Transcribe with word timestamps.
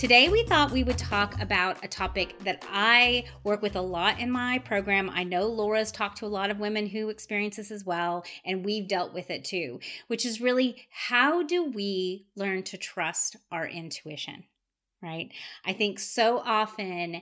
Today, 0.00 0.30
we 0.30 0.44
thought 0.44 0.70
we 0.70 0.82
would 0.82 0.96
talk 0.96 1.38
about 1.42 1.84
a 1.84 1.88
topic 1.88 2.34
that 2.38 2.64
I 2.72 3.24
work 3.44 3.60
with 3.60 3.76
a 3.76 3.82
lot 3.82 4.18
in 4.18 4.30
my 4.30 4.56
program. 4.60 5.10
I 5.10 5.24
know 5.24 5.46
Laura's 5.46 5.92
talked 5.92 6.16
to 6.20 6.24
a 6.24 6.26
lot 6.26 6.50
of 6.50 6.58
women 6.58 6.86
who 6.86 7.10
experience 7.10 7.56
this 7.56 7.70
as 7.70 7.84
well, 7.84 8.24
and 8.46 8.64
we've 8.64 8.88
dealt 8.88 9.12
with 9.12 9.28
it 9.28 9.44
too, 9.44 9.78
which 10.06 10.24
is 10.24 10.40
really 10.40 10.86
how 10.88 11.42
do 11.42 11.64
we 11.64 12.24
learn 12.34 12.62
to 12.62 12.78
trust 12.78 13.36
our 13.52 13.66
intuition, 13.66 14.44
right? 15.02 15.28
I 15.66 15.74
think 15.74 15.98
so 15.98 16.38
often 16.38 17.20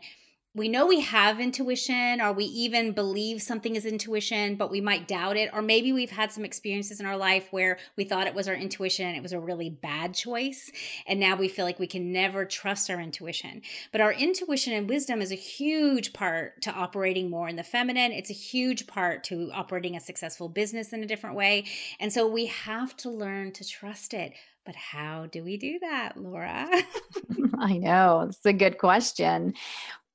we 0.54 0.68
know 0.68 0.86
we 0.86 1.00
have 1.00 1.40
intuition 1.40 2.20
or 2.20 2.32
we 2.32 2.44
even 2.46 2.92
believe 2.92 3.42
something 3.42 3.76
is 3.76 3.84
intuition 3.84 4.56
but 4.56 4.70
we 4.70 4.80
might 4.80 5.06
doubt 5.06 5.36
it 5.36 5.50
or 5.52 5.60
maybe 5.60 5.92
we've 5.92 6.10
had 6.10 6.32
some 6.32 6.44
experiences 6.44 7.00
in 7.00 7.06
our 7.06 7.16
life 7.16 7.48
where 7.50 7.78
we 7.96 8.04
thought 8.04 8.26
it 8.26 8.34
was 8.34 8.48
our 8.48 8.54
intuition 8.54 9.06
and 9.06 9.16
it 9.16 9.22
was 9.22 9.32
a 9.32 9.38
really 9.40 9.68
bad 9.68 10.14
choice 10.14 10.70
and 11.06 11.20
now 11.20 11.36
we 11.36 11.48
feel 11.48 11.64
like 11.64 11.78
we 11.78 11.86
can 11.86 12.12
never 12.12 12.44
trust 12.44 12.88
our 12.90 13.00
intuition 13.00 13.60
but 13.92 14.00
our 14.00 14.12
intuition 14.12 14.72
and 14.72 14.88
wisdom 14.88 15.20
is 15.20 15.32
a 15.32 15.36
huge 15.36 16.12
part 16.12 16.60
to 16.62 16.72
operating 16.72 17.28
more 17.28 17.48
in 17.48 17.56
the 17.56 17.62
feminine 17.62 18.10
it's 18.10 18.30
a 18.30 18.34
huge 18.34 18.86
part 18.86 19.24
to 19.24 19.50
operating 19.52 19.96
a 19.96 20.00
successful 20.00 20.48
business 20.48 20.92
in 20.92 21.02
a 21.02 21.06
different 21.06 21.36
way 21.36 21.64
and 22.00 22.12
so 22.12 22.26
we 22.26 22.46
have 22.46 22.96
to 22.96 23.10
learn 23.10 23.52
to 23.52 23.68
trust 23.68 24.14
it 24.14 24.32
but 24.64 24.76
how 24.76 25.24
do 25.32 25.42
we 25.42 25.56
do 25.56 25.78
that, 25.78 26.18
Laura? 26.18 26.68
I 27.58 27.78
know. 27.78 28.26
It's 28.28 28.44
a 28.44 28.52
good 28.52 28.76
question. 28.76 29.54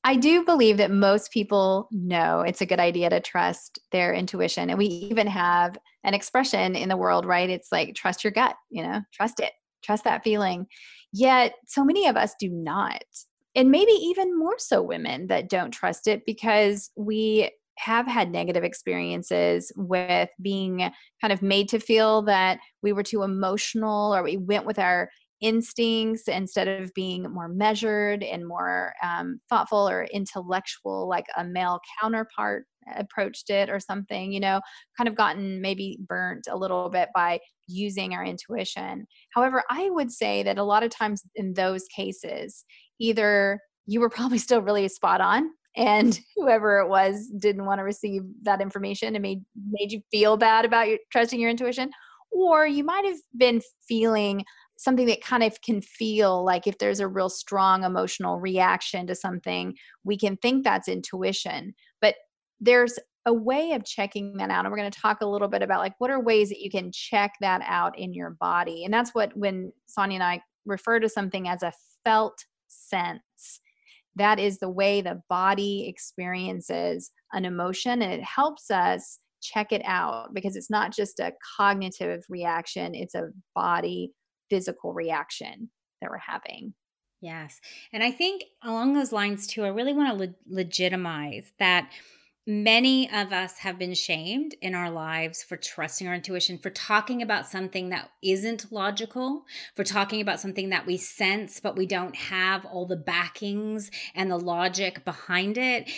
I 0.03 0.15
do 0.17 0.43
believe 0.43 0.77
that 0.77 0.91
most 0.91 1.31
people 1.31 1.87
know 1.91 2.41
it's 2.41 2.61
a 2.61 2.65
good 2.65 2.79
idea 2.79 3.09
to 3.09 3.21
trust 3.21 3.79
their 3.91 4.13
intuition. 4.13 4.69
And 4.69 4.77
we 4.77 4.85
even 4.85 5.27
have 5.27 5.77
an 6.03 6.13
expression 6.13 6.75
in 6.75 6.89
the 6.89 6.97
world, 6.97 7.25
right? 7.25 7.49
It's 7.49 7.71
like, 7.71 7.95
trust 7.95 8.23
your 8.23 8.31
gut, 8.31 8.55
you 8.69 8.83
know, 8.83 9.01
trust 9.13 9.39
it, 9.39 9.53
trust 9.81 10.03
that 10.03 10.23
feeling. 10.23 10.67
Yet, 11.13 11.53
so 11.67 11.85
many 11.85 12.07
of 12.07 12.17
us 12.17 12.35
do 12.37 12.49
not. 12.49 13.03
And 13.55 13.71
maybe 13.71 13.91
even 13.91 14.37
more 14.37 14.57
so 14.57 14.81
women 14.81 15.27
that 15.27 15.49
don't 15.49 15.71
trust 15.71 16.07
it 16.07 16.25
because 16.25 16.89
we 16.97 17.51
have 17.77 18.05
had 18.05 18.31
negative 18.31 18.63
experiences 18.63 19.71
with 19.75 20.29
being 20.41 20.91
kind 21.21 21.33
of 21.33 21.41
made 21.41 21.69
to 21.69 21.79
feel 21.79 22.23
that 22.23 22.59
we 22.81 22.93
were 22.93 23.03
too 23.03 23.23
emotional 23.23 24.13
or 24.13 24.23
we 24.23 24.37
went 24.37 24.65
with 24.65 24.79
our 24.79 25.09
instincts 25.43 26.27
instead 26.29 26.69
of 26.69 26.93
being 26.93 27.23
more 27.23 27.49
measured 27.49 28.23
and 28.23 28.47
more 28.47 28.93
um, 29.03 29.39
thoughtful 29.49 29.87
or 29.87 30.05
intellectual 30.05 31.07
like 31.07 31.25
a 31.37 31.43
male 31.43 31.79
counterpart 32.01 32.63
approached 32.95 33.49
it 33.49 33.69
or 33.69 33.79
something 33.79 34.31
you 34.31 34.39
know 34.39 34.61
kind 34.97 35.07
of 35.07 35.15
gotten 35.15 35.61
maybe 35.61 35.99
burnt 36.07 36.47
a 36.49 36.57
little 36.57 36.89
bit 36.89 37.09
by 37.13 37.39
using 37.67 38.13
our 38.13 38.23
intuition. 38.25 39.05
However 39.35 39.63
i 39.69 39.89
would 39.89 40.11
say 40.11 40.43
that 40.43 40.57
a 40.57 40.63
lot 40.63 40.83
of 40.83 40.89
times 40.89 41.23
in 41.35 41.53
those 41.53 41.83
cases 41.93 42.63
either 42.99 43.59
you 43.85 43.99
were 43.99 44.09
probably 44.17 44.37
still 44.37 44.61
really 44.61 44.87
spot 44.87 45.19
on 45.19 45.49
and 45.75 46.19
whoever 46.35 46.79
it 46.79 46.87
was 46.87 47.29
didn't 47.37 47.65
want 47.65 47.79
to 47.79 47.83
receive 47.83 48.21
that 48.43 48.61
information 48.61 49.13
and 49.13 49.21
made 49.21 49.41
made 49.71 49.91
you 49.91 50.01
feel 50.09 50.37
bad 50.37 50.63
about 50.63 50.87
your 50.87 50.99
trusting 51.11 51.39
your 51.39 51.49
intuition 51.49 51.89
or 52.31 52.65
you 52.65 52.83
might 52.83 53.05
have 53.05 53.17
been 53.37 53.61
feeling 53.87 54.43
something 54.83 55.07
that 55.07 55.23
kind 55.23 55.43
of 55.43 55.61
can 55.61 55.81
feel 55.81 56.43
like 56.43 56.67
if 56.67 56.77
there's 56.77 56.99
a 56.99 57.07
real 57.07 57.29
strong 57.29 57.83
emotional 57.83 58.39
reaction 58.39 59.07
to 59.07 59.15
something, 59.15 59.75
we 60.03 60.17
can 60.17 60.37
think 60.37 60.63
that's 60.63 60.87
intuition. 60.87 61.73
But 62.01 62.15
there's 62.59 62.99
a 63.25 63.33
way 63.33 63.71
of 63.71 63.85
checking 63.85 64.35
that 64.37 64.49
out. 64.49 64.65
And 64.65 64.71
we're 64.71 64.77
going 64.77 64.91
to 64.91 64.99
talk 64.99 65.21
a 65.21 65.25
little 65.25 65.47
bit 65.47 65.61
about 65.61 65.79
like 65.79 65.93
what 65.99 66.11
are 66.11 66.21
ways 66.21 66.49
that 66.49 66.59
you 66.59 66.69
can 66.69 66.91
check 66.91 67.33
that 67.39 67.61
out 67.65 67.97
in 67.97 68.13
your 68.13 68.31
body. 68.31 68.83
And 68.83 68.93
that's 68.93 69.11
what 69.11 69.35
when 69.35 69.71
Sonja 69.87 70.15
and 70.15 70.23
I 70.23 70.41
refer 70.65 70.99
to 70.99 71.07
something 71.07 71.47
as 71.47 71.63
a 71.63 71.71
felt 72.03 72.45
sense. 72.67 73.61
That 74.15 74.39
is 74.39 74.59
the 74.59 74.69
way 74.69 75.01
the 75.01 75.21
body 75.29 75.87
experiences 75.87 77.11
an 77.31 77.45
emotion 77.45 78.01
and 78.01 78.11
it 78.13 78.23
helps 78.23 78.69
us 78.69 79.19
check 79.41 79.71
it 79.71 79.81
out 79.85 80.33
because 80.33 80.55
it's 80.55 80.69
not 80.69 80.93
just 80.93 81.19
a 81.19 81.33
cognitive 81.57 82.23
reaction, 82.29 82.93
it's 82.93 83.15
a 83.15 83.29
body 83.55 84.11
physical 84.53 84.93
reaction 84.93 85.71
that 85.99 86.11
we're 86.11 86.17
having. 86.19 86.75
Yes. 87.21 87.59
And 87.91 88.03
I 88.03 88.11
think 88.11 88.43
along 88.61 88.93
those 88.93 89.11
lines 89.11 89.47
too, 89.47 89.63
I 89.63 89.69
really 89.69 89.93
want 89.93 90.15
to 90.15 90.25
le- 90.25 90.35
legitimize 90.47 91.53
that 91.57 91.89
many 92.45 93.09
of 93.11 93.33
us 93.33 93.59
have 93.59 93.79
been 93.79 93.95
shamed 93.95 94.53
in 94.61 94.75
our 94.75 94.91
lives 94.91 95.41
for 95.41 95.57
trusting 95.57 96.07
our 96.07 96.13
intuition, 96.13 96.59
for 96.59 96.69
talking 96.69 97.23
about 97.23 97.47
something 97.47 97.89
that 97.89 98.11
isn't 98.21 98.71
logical, 98.71 99.45
for 99.75 99.83
talking 99.83 100.21
about 100.21 100.39
something 100.39 100.69
that 100.69 100.85
we 100.85 100.97
sense, 100.97 101.59
but 101.59 101.75
we 101.75 101.87
don't 101.87 102.15
have 102.15 102.63
all 102.65 102.85
the 102.85 102.95
backings 102.95 103.89
and 104.13 104.29
the 104.29 104.37
logic 104.37 105.03
behind 105.03 105.57
it 105.57 105.89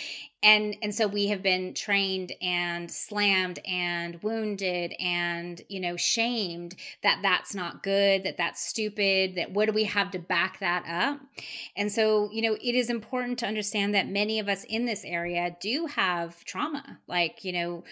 and 0.42 0.76
and 0.82 0.94
so 0.94 1.06
we 1.06 1.28
have 1.28 1.42
been 1.42 1.72
trained 1.72 2.32
and 2.42 2.90
slammed 2.90 3.58
and 3.66 4.22
wounded 4.22 4.92
and 5.00 5.62
you 5.68 5.80
know 5.80 5.96
shamed 5.96 6.76
that 7.02 7.20
that's 7.22 7.54
not 7.54 7.82
good 7.82 8.22
that 8.24 8.36
that's 8.36 8.62
stupid 8.62 9.34
that 9.34 9.50
what 9.50 9.66
do 9.66 9.72
we 9.72 9.84
have 9.84 10.10
to 10.10 10.18
back 10.18 10.58
that 10.60 10.84
up? 10.86 11.20
And 11.76 11.90
so 11.90 12.30
you 12.32 12.42
know 12.42 12.54
it 12.54 12.74
is 12.74 12.90
important 12.90 13.38
to 13.40 13.46
understand 13.46 13.94
that 13.94 14.08
many 14.08 14.38
of 14.38 14.48
us 14.48 14.64
in 14.64 14.84
this 14.84 15.04
area 15.04 15.56
do 15.60 15.86
have 15.86 16.44
trauma 16.44 16.98
like 17.06 17.44
you 17.44 17.52
know 17.52 17.84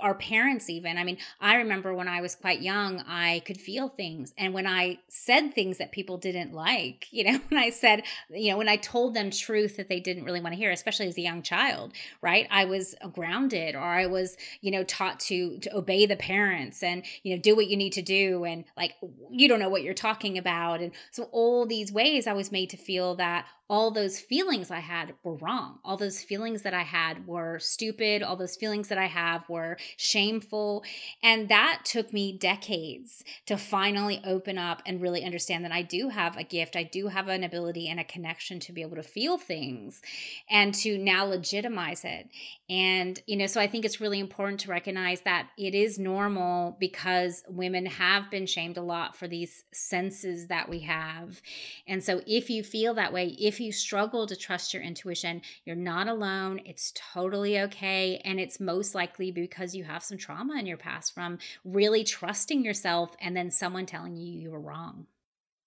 our 0.00 0.14
parents 0.14 0.70
even. 0.70 0.98
I 0.98 1.04
mean 1.04 1.18
i 1.40 1.56
remember 1.56 1.94
when 1.94 2.08
i 2.08 2.20
was 2.20 2.34
quite 2.34 2.62
young 2.62 3.00
i 3.08 3.42
could 3.44 3.60
feel 3.60 3.88
things. 3.88 4.32
And 4.38 4.54
when 4.54 4.66
i 4.66 4.98
said 5.08 5.52
things 5.52 5.78
that 5.78 5.92
people 5.92 6.16
didn't 6.16 6.52
like 6.52 7.06
you 7.10 7.24
know 7.24 7.38
when 7.48 7.58
i 7.60 7.70
said 7.70 8.04
you 8.30 8.52
know 8.52 8.56
when 8.58 8.68
i 8.68 8.76
told 8.76 9.14
them 9.14 9.30
truth 9.30 9.76
that 9.76 9.88
they 9.88 10.00
didn't 10.00 10.24
really 10.24 10.40
want 10.40 10.54
to 10.54 10.58
hear 10.58 10.70
especially 10.70 11.08
as 11.08 11.18
a 11.18 11.22
young 11.22 11.42
child 11.42 11.87
right? 12.22 12.46
I 12.50 12.64
was 12.64 12.94
grounded 13.12 13.74
or 13.74 13.80
i 13.80 14.06
was 14.06 14.36
you 14.60 14.70
know 14.70 14.84
taught 14.84 15.20
to 15.20 15.58
to 15.58 15.76
obey 15.76 16.06
the 16.06 16.16
parents 16.16 16.82
and 16.82 17.04
you 17.22 17.34
know 17.34 17.40
do 17.40 17.54
what 17.56 17.68
you 17.68 17.76
need 17.76 17.92
to 17.92 18.02
do 18.02 18.44
and 18.44 18.64
like 18.76 18.94
you 19.30 19.48
don't 19.48 19.60
know 19.60 19.68
what 19.68 19.82
you're 19.82 19.94
talking 19.94 20.38
about. 20.38 20.80
And 20.80 20.92
so 21.10 21.24
all 21.32 21.66
these 21.66 21.92
ways 21.92 22.26
i 22.26 22.32
was 22.32 22.52
made 22.52 22.70
to 22.70 22.76
feel 22.76 23.16
that 23.16 23.46
all 23.70 23.90
those 23.90 24.18
feelings 24.18 24.70
I 24.70 24.80
had 24.80 25.14
were 25.22 25.34
wrong. 25.34 25.78
All 25.84 25.98
those 25.98 26.22
feelings 26.22 26.62
that 26.62 26.72
I 26.72 26.82
had 26.82 27.26
were 27.26 27.58
stupid. 27.58 28.22
All 28.22 28.36
those 28.36 28.56
feelings 28.56 28.88
that 28.88 28.96
I 28.96 29.06
have 29.06 29.46
were 29.48 29.76
shameful. 29.98 30.84
And 31.22 31.50
that 31.50 31.82
took 31.84 32.12
me 32.12 32.36
decades 32.38 33.22
to 33.46 33.58
finally 33.58 34.22
open 34.24 34.56
up 34.56 34.82
and 34.86 35.02
really 35.02 35.22
understand 35.22 35.64
that 35.66 35.72
I 35.72 35.82
do 35.82 36.08
have 36.08 36.36
a 36.36 36.44
gift. 36.44 36.76
I 36.76 36.82
do 36.82 37.08
have 37.08 37.28
an 37.28 37.44
ability 37.44 37.88
and 37.88 38.00
a 38.00 38.04
connection 38.04 38.58
to 38.60 38.72
be 38.72 38.80
able 38.80 38.96
to 38.96 39.02
feel 39.02 39.36
things 39.36 40.00
and 40.48 40.74
to 40.76 40.96
now 40.96 41.26
legitimize 41.26 42.04
it. 42.04 42.30
And, 42.70 43.20
you 43.26 43.36
know, 43.36 43.46
so 43.46 43.60
I 43.60 43.66
think 43.66 43.84
it's 43.84 44.00
really 44.00 44.18
important 44.18 44.60
to 44.60 44.70
recognize 44.70 45.20
that 45.22 45.48
it 45.58 45.74
is 45.74 45.98
normal 45.98 46.76
because 46.80 47.42
women 47.48 47.84
have 47.84 48.30
been 48.30 48.46
shamed 48.46 48.78
a 48.78 48.82
lot 48.82 49.14
for 49.14 49.28
these 49.28 49.64
senses 49.72 50.46
that 50.46 50.70
we 50.70 50.80
have. 50.80 51.42
And 51.86 52.02
so 52.02 52.22
if 52.26 52.48
you 52.48 52.62
feel 52.62 52.94
that 52.94 53.12
way, 53.12 53.36
if 53.38 53.57
you 53.60 53.72
struggle 53.72 54.26
to 54.26 54.36
trust 54.36 54.72
your 54.72 54.82
intuition, 54.82 55.42
you're 55.64 55.76
not 55.76 56.08
alone. 56.08 56.60
It's 56.64 56.92
totally 56.94 57.60
okay. 57.60 58.20
And 58.24 58.40
it's 58.40 58.60
most 58.60 58.94
likely 58.94 59.30
because 59.30 59.74
you 59.74 59.84
have 59.84 60.02
some 60.02 60.18
trauma 60.18 60.58
in 60.58 60.66
your 60.66 60.76
past 60.76 61.14
from 61.14 61.38
really 61.64 62.04
trusting 62.04 62.64
yourself 62.64 63.16
and 63.20 63.36
then 63.36 63.50
someone 63.50 63.86
telling 63.86 64.16
you 64.16 64.32
you 64.32 64.50
were 64.50 64.60
wrong. 64.60 65.06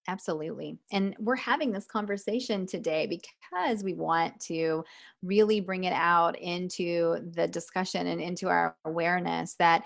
Absolutely. 0.08 0.78
And 0.90 1.14
we're 1.20 1.36
having 1.36 1.70
this 1.70 1.86
conversation 1.86 2.66
today 2.66 3.06
because 3.06 3.84
we 3.84 3.94
want 3.94 4.40
to 4.42 4.84
really 5.22 5.60
bring 5.60 5.84
it 5.84 5.92
out 5.92 6.36
into 6.38 7.18
the 7.34 7.46
discussion 7.46 8.08
and 8.08 8.20
into 8.20 8.48
our 8.48 8.76
awareness 8.84 9.54
that 9.54 9.84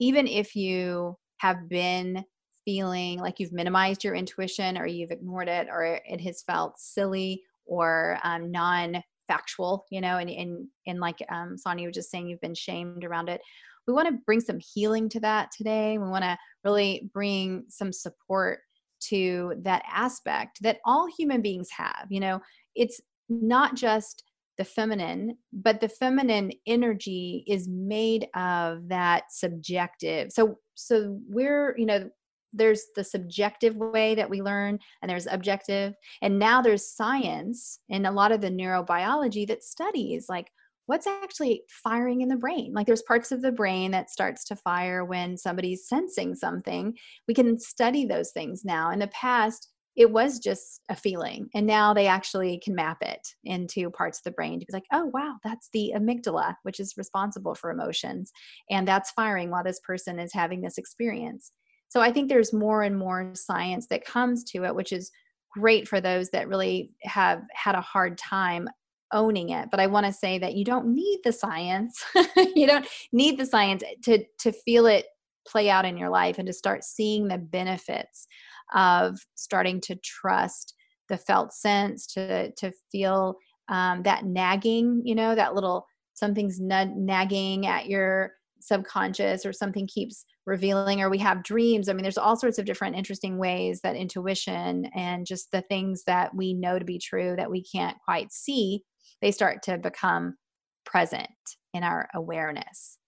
even 0.00 0.26
if 0.26 0.56
you 0.56 1.16
have 1.36 1.68
been 1.68 2.24
feeling 2.64 3.18
like 3.18 3.38
you've 3.38 3.52
minimized 3.52 4.04
your 4.04 4.14
intuition 4.14 4.78
or 4.78 4.86
you've 4.86 5.10
ignored 5.10 5.48
it 5.48 5.68
or 5.70 6.00
it 6.04 6.20
has 6.20 6.42
felt 6.42 6.78
silly 6.78 7.42
or 7.66 8.18
um, 8.24 8.50
non 8.50 9.02
factual, 9.28 9.86
you 9.90 10.00
know, 10.00 10.18
and, 10.18 10.28
and, 10.28 10.66
and 10.86 11.00
like 11.00 11.18
um, 11.30 11.56
Sonja 11.64 11.86
was 11.86 11.94
just 11.94 12.10
saying, 12.10 12.28
you've 12.28 12.40
been 12.40 12.54
shamed 12.54 13.04
around 13.04 13.28
it. 13.28 13.40
We 13.86 13.94
want 13.94 14.08
to 14.08 14.18
bring 14.26 14.40
some 14.40 14.58
healing 14.60 15.08
to 15.10 15.20
that 15.20 15.50
today. 15.56 15.98
We 15.98 16.08
want 16.08 16.24
to 16.24 16.36
really 16.64 17.10
bring 17.12 17.64
some 17.68 17.92
support 17.92 18.60
to 19.08 19.54
that 19.62 19.82
aspect 19.90 20.62
that 20.62 20.78
all 20.84 21.08
human 21.16 21.42
beings 21.42 21.68
have. 21.76 22.06
You 22.08 22.20
know, 22.20 22.40
it's 22.74 23.00
not 23.28 23.74
just 23.74 24.22
the 24.58 24.64
feminine, 24.64 25.36
but 25.52 25.80
the 25.80 25.88
feminine 25.88 26.52
energy 26.66 27.44
is 27.48 27.68
made 27.68 28.28
of 28.36 28.88
that 28.88 29.24
subjective. 29.30 30.30
So 30.30 30.58
so 30.74 31.18
we're, 31.28 31.76
you 31.76 31.86
know, 31.86 32.10
there's 32.52 32.84
the 32.94 33.04
subjective 33.04 33.76
way 33.76 34.14
that 34.14 34.30
we 34.30 34.42
learn 34.42 34.78
and 35.00 35.10
there's 35.10 35.26
objective. 35.26 35.94
And 36.20 36.38
now 36.38 36.62
there's 36.62 36.94
science 36.94 37.78
and 37.90 38.06
a 38.06 38.12
lot 38.12 38.32
of 38.32 38.40
the 38.40 38.50
neurobiology 38.50 39.46
that 39.48 39.64
studies 39.64 40.26
like 40.28 40.48
what's 40.86 41.06
actually 41.06 41.62
firing 41.68 42.20
in 42.22 42.28
the 42.28 42.36
brain? 42.36 42.72
Like 42.74 42.86
there's 42.86 43.02
parts 43.02 43.32
of 43.32 43.40
the 43.40 43.52
brain 43.52 43.92
that 43.92 44.10
starts 44.10 44.44
to 44.46 44.56
fire 44.56 45.04
when 45.04 45.36
somebody's 45.36 45.86
sensing 45.86 46.34
something. 46.34 46.94
We 47.28 47.34
can 47.34 47.58
study 47.58 48.04
those 48.04 48.32
things 48.32 48.64
now. 48.64 48.90
In 48.90 48.98
the 48.98 49.06
past 49.08 49.68
it 49.96 50.10
was 50.10 50.38
just 50.38 50.80
a 50.88 50.96
feeling 50.96 51.48
and 51.54 51.66
now 51.66 51.92
they 51.92 52.06
actually 52.06 52.58
can 52.64 52.74
map 52.74 52.98
it 53.02 53.20
into 53.44 53.90
parts 53.90 54.18
of 54.18 54.24
the 54.24 54.30
brain 54.30 54.58
to 54.58 54.66
be 54.66 54.72
like 54.72 54.86
oh 54.92 55.10
wow 55.12 55.36
that's 55.44 55.68
the 55.72 55.92
amygdala 55.94 56.54
which 56.62 56.80
is 56.80 56.94
responsible 56.96 57.54
for 57.54 57.70
emotions 57.70 58.32
and 58.70 58.88
that's 58.88 59.10
firing 59.10 59.50
while 59.50 59.64
this 59.64 59.80
person 59.80 60.18
is 60.18 60.32
having 60.32 60.62
this 60.62 60.78
experience 60.78 61.52
so 61.92 62.00
i 62.00 62.10
think 62.10 62.28
there's 62.28 62.52
more 62.52 62.82
and 62.82 62.96
more 62.96 63.30
science 63.34 63.86
that 63.88 64.04
comes 64.04 64.42
to 64.42 64.64
it 64.64 64.74
which 64.74 64.92
is 64.92 65.10
great 65.52 65.86
for 65.86 66.00
those 66.00 66.30
that 66.30 66.48
really 66.48 66.90
have 67.02 67.42
had 67.52 67.74
a 67.74 67.80
hard 67.80 68.16
time 68.16 68.68
owning 69.12 69.50
it. 69.50 69.68
But 69.70 69.78
i 69.78 69.86
want 69.86 70.06
to 70.06 70.12
say 70.12 70.38
that 70.38 70.54
you 70.54 70.64
don't 70.64 70.86
need 70.94 71.20
the 71.22 71.32
science. 71.32 72.02
You 72.54 72.66
don't 72.66 72.86
need 73.12 73.38
the 73.38 73.46
science 73.46 73.82
to 74.04 74.24
to 74.40 74.52
feel 74.52 74.86
it 74.86 75.06
play 75.46 75.68
out 75.68 75.84
in 75.84 75.96
your 75.96 76.08
life 76.08 76.38
and 76.38 76.46
to 76.46 76.52
start 76.52 76.84
seeing 76.84 77.28
the 77.28 77.38
benefits 77.38 78.26
of 78.74 79.18
starting 79.34 79.80
to 79.82 79.96
trust 79.96 80.74
the 81.08 81.16
felt 81.16 81.52
sense 81.52 82.06
to 82.14 82.52
to 82.52 82.72
feel 82.90 83.36
um, 83.68 84.02
that 84.04 84.24
nagging 84.24 85.02
you 85.04 85.14
know 85.14 85.34
that 85.34 85.54
little 85.54 85.86
something's 86.14 86.58
nagging 86.60 87.66
at 87.66 87.86
your 87.86 88.32
subconscious 88.62 89.44
or 89.44 89.52
something 89.52 89.86
keeps 89.86 90.24
revealing 90.46 91.00
or 91.00 91.10
we 91.10 91.18
have 91.18 91.42
dreams 91.42 91.88
i 91.88 91.92
mean 91.92 92.02
there's 92.02 92.18
all 92.18 92.36
sorts 92.36 92.58
of 92.58 92.64
different 92.64 92.96
interesting 92.96 93.38
ways 93.38 93.80
that 93.82 93.96
intuition 93.96 94.86
and 94.94 95.26
just 95.26 95.50
the 95.52 95.62
things 95.62 96.04
that 96.04 96.34
we 96.34 96.54
know 96.54 96.78
to 96.78 96.84
be 96.84 96.98
true 96.98 97.34
that 97.36 97.50
we 97.50 97.62
can't 97.62 97.96
quite 98.04 98.32
see 98.32 98.82
they 99.20 99.30
start 99.30 99.62
to 99.62 99.78
become 99.78 100.36
present 100.84 101.28
in 101.74 101.82
our 101.82 102.08
awareness 102.14 102.98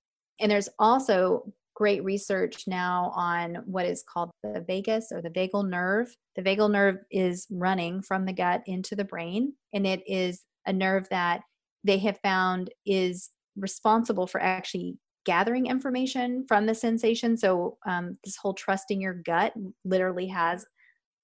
and 0.40 0.50
there's 0.50 0.68
also 0.78 1.52
great 1.74 2.04
research 2.04 2.64
now 2.66 3.12
on 3.14 3.56
what 3.66 3.84
is 3.84 4.04
called 4.08 4.30
the 4.42 4.64
vagus 4.66 5.10
or 5.12 5.20
the 5.20 5.30
vagal 5.30 5.68
nerve. 5.68 6.14
The 6.36 6.42
vagal 6.42 6.70
nerve 6.70 6.96
is 7.10 7.46
running 7.50 8.00
from 8.02 8.24
the 8.24 8.32
gut 8.32 8.62
into 8.66 8.94
the 8.94 9.04
brain, 9.04 9.54
and 9.72 9.86
it 9.86 10.02
is 10.06 10.42
a 10.66 10.72
nerve 10.72 11.08
that 11.10 11.42
they 11.82 11.98
have 11.98 12.18
found 12.22 12.70
is 12.86 13.30
responsible 13.56 14.26
for 14.26 14.40
actually 14.40 14.96
gathering 15.24 15.66
information 15.66 16.44
from 16.46 16.66
the 16.66 16.74
sensation. 16.74 17.36
So, 17.36 17.78
um, 17.86 18.18
this 18.24 18.36
whole 18.36 18.54
trusting 18.54 19.00
your 19.00 19.14
gut 19.14 19.54
literally 19.84 20.26
has 20.28 20.66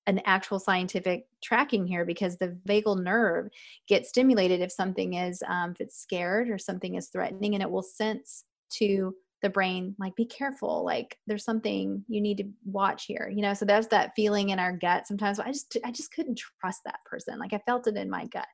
an 0.06 0.20
actual 0.24 0.58
scientific 0.58 1.26
tracking 1.42 1.86
here 1.86 2.04
because 2.04 2.36
the 2.36 2.58
vagal 2.66 3.02
nerve 3.02 3.48
gets 3.86 4.08
stimulated 4.08 4.60
if 4.60 4.72
something 4.72 5.14
is 5.14 5.42
um, 5.46 5.72
if 5.72 5.80
it's 5.80 6.00
scared 6.00 6.50
or 6.50 6.58
something 6.58 6.94
is 6.94 7.08
threatening 7.08 7.54
and 7.54 7.62
it 7.62 7.70
will 7.70 7.82
sense 7.82 8.44
to 8.70 9.14
the 9.42 9.50
brain 9.50 9.94
like 9.98 10.14
be 10.16 10.26
careful 10.26 10.84
like 10.84 11.16
there's 11.26 11.44
something 11.44 12.04
you 12.08 12.20
need 12.20 12.36
to 12.36 12.44
watch 12.64 13.06
here 13.06 13.32
you 13.34 13.40
know? 13.40 13.54
So 13.54 13.64
there's 13.64 13.86
that 13.88 14.12
feeling 14.16 14.50
in 14.50 14.58
our 14.58 14.76
gut 14.76 15.06
sometimes. 15.06 15.38
I 15.38 15.48
just 15.48 15.76
i 15.84 15.90
just 15.90 16.12
couldn't 16.12 16.40
trust 16.60 16.80
that 16.84 17.00
person. 17.04 17.38
Like 17.38 17.52
i 17.52 17.60
felt 17.66 17.86
it 17.86 17.96
in 17.96 18.10
my 18.10 18.26
gut 18.26 18.48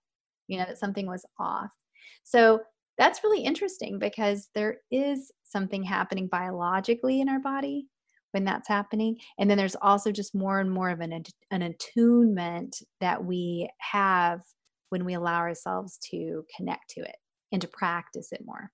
you 0.49 0.59
know 0.59 0.65
that 0.65 0.79
something 0.79 1.07
was 1.07 1.25
off. 1.39 1.71
So 2.25 2.61
that's 2.99 3.25
really 3.25 3.43
interesting 3.43 3.99
because 3.99 4.49
there 4.55 4.79
is 4.91 5.33
something 5.49 5.83
happening 5.83 6.29
biologically 6.29 7.21
in 7.21 7.29
our 7.29 7.41
body 7.41 7.87
when 8.33 8.45
that's 8.45 8.69
happening 8.69 9.17
and 9.39 9.49
then 9.49 9.57
there's 9.57 9.77
also 9.81 10.13
just 10.13 10.35
more 10.35 10.61
and 10.61 10.71
more 10.71 10.91
of 10.91 11.01
an 11.01 11.23
an 11.51 11.63
attunement 11.63 12.77
that 13.01 13.25
we 13.25 13.69
have 13.79 14.41
when 14.91 15.05
we 15.05 15.15
allow 15.15 15.39
ourselves 15.39 15.99
to 15.99 16.45
connect 16.57 16.91
to 16.91 17.01
it 17.01 17.17
and 17.53 17.63
to 17.63 17.69
practice 17.69 18.33
it 18.33 18.43
more 18.45 18.71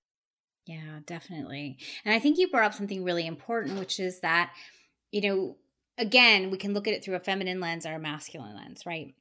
yeah, 0.65 0.99
definitely. 1.05 1.77
And 2.05 2.13
I 2.13 2.19
think 2.19 2.37
you 2.37 2.49
brought 2.49 2.65
up 2.65 2.73
something 2.73 3.03
really 3.03 3.27
important, 3.27 3.79
which 3.79 3.99
is 3.99 4.21
that, 4.21 4.53
you 5.11 5.21
know, 5.21 5.57
again, 5.97 6.51
we 6.51 6.57
can 6.57 6.73
look 6.73 6.87
at 6.87 6.93
it 6.93 7.03
through 7.03 7.15
a 7.15 7.19
feminine 7.19 7.59
lens 7.59 7.85
or 7.85 7.93
a 7.93 7.99
masculine 7.99 8.55
lens, 8.55 8.85
right? 8.85 9.13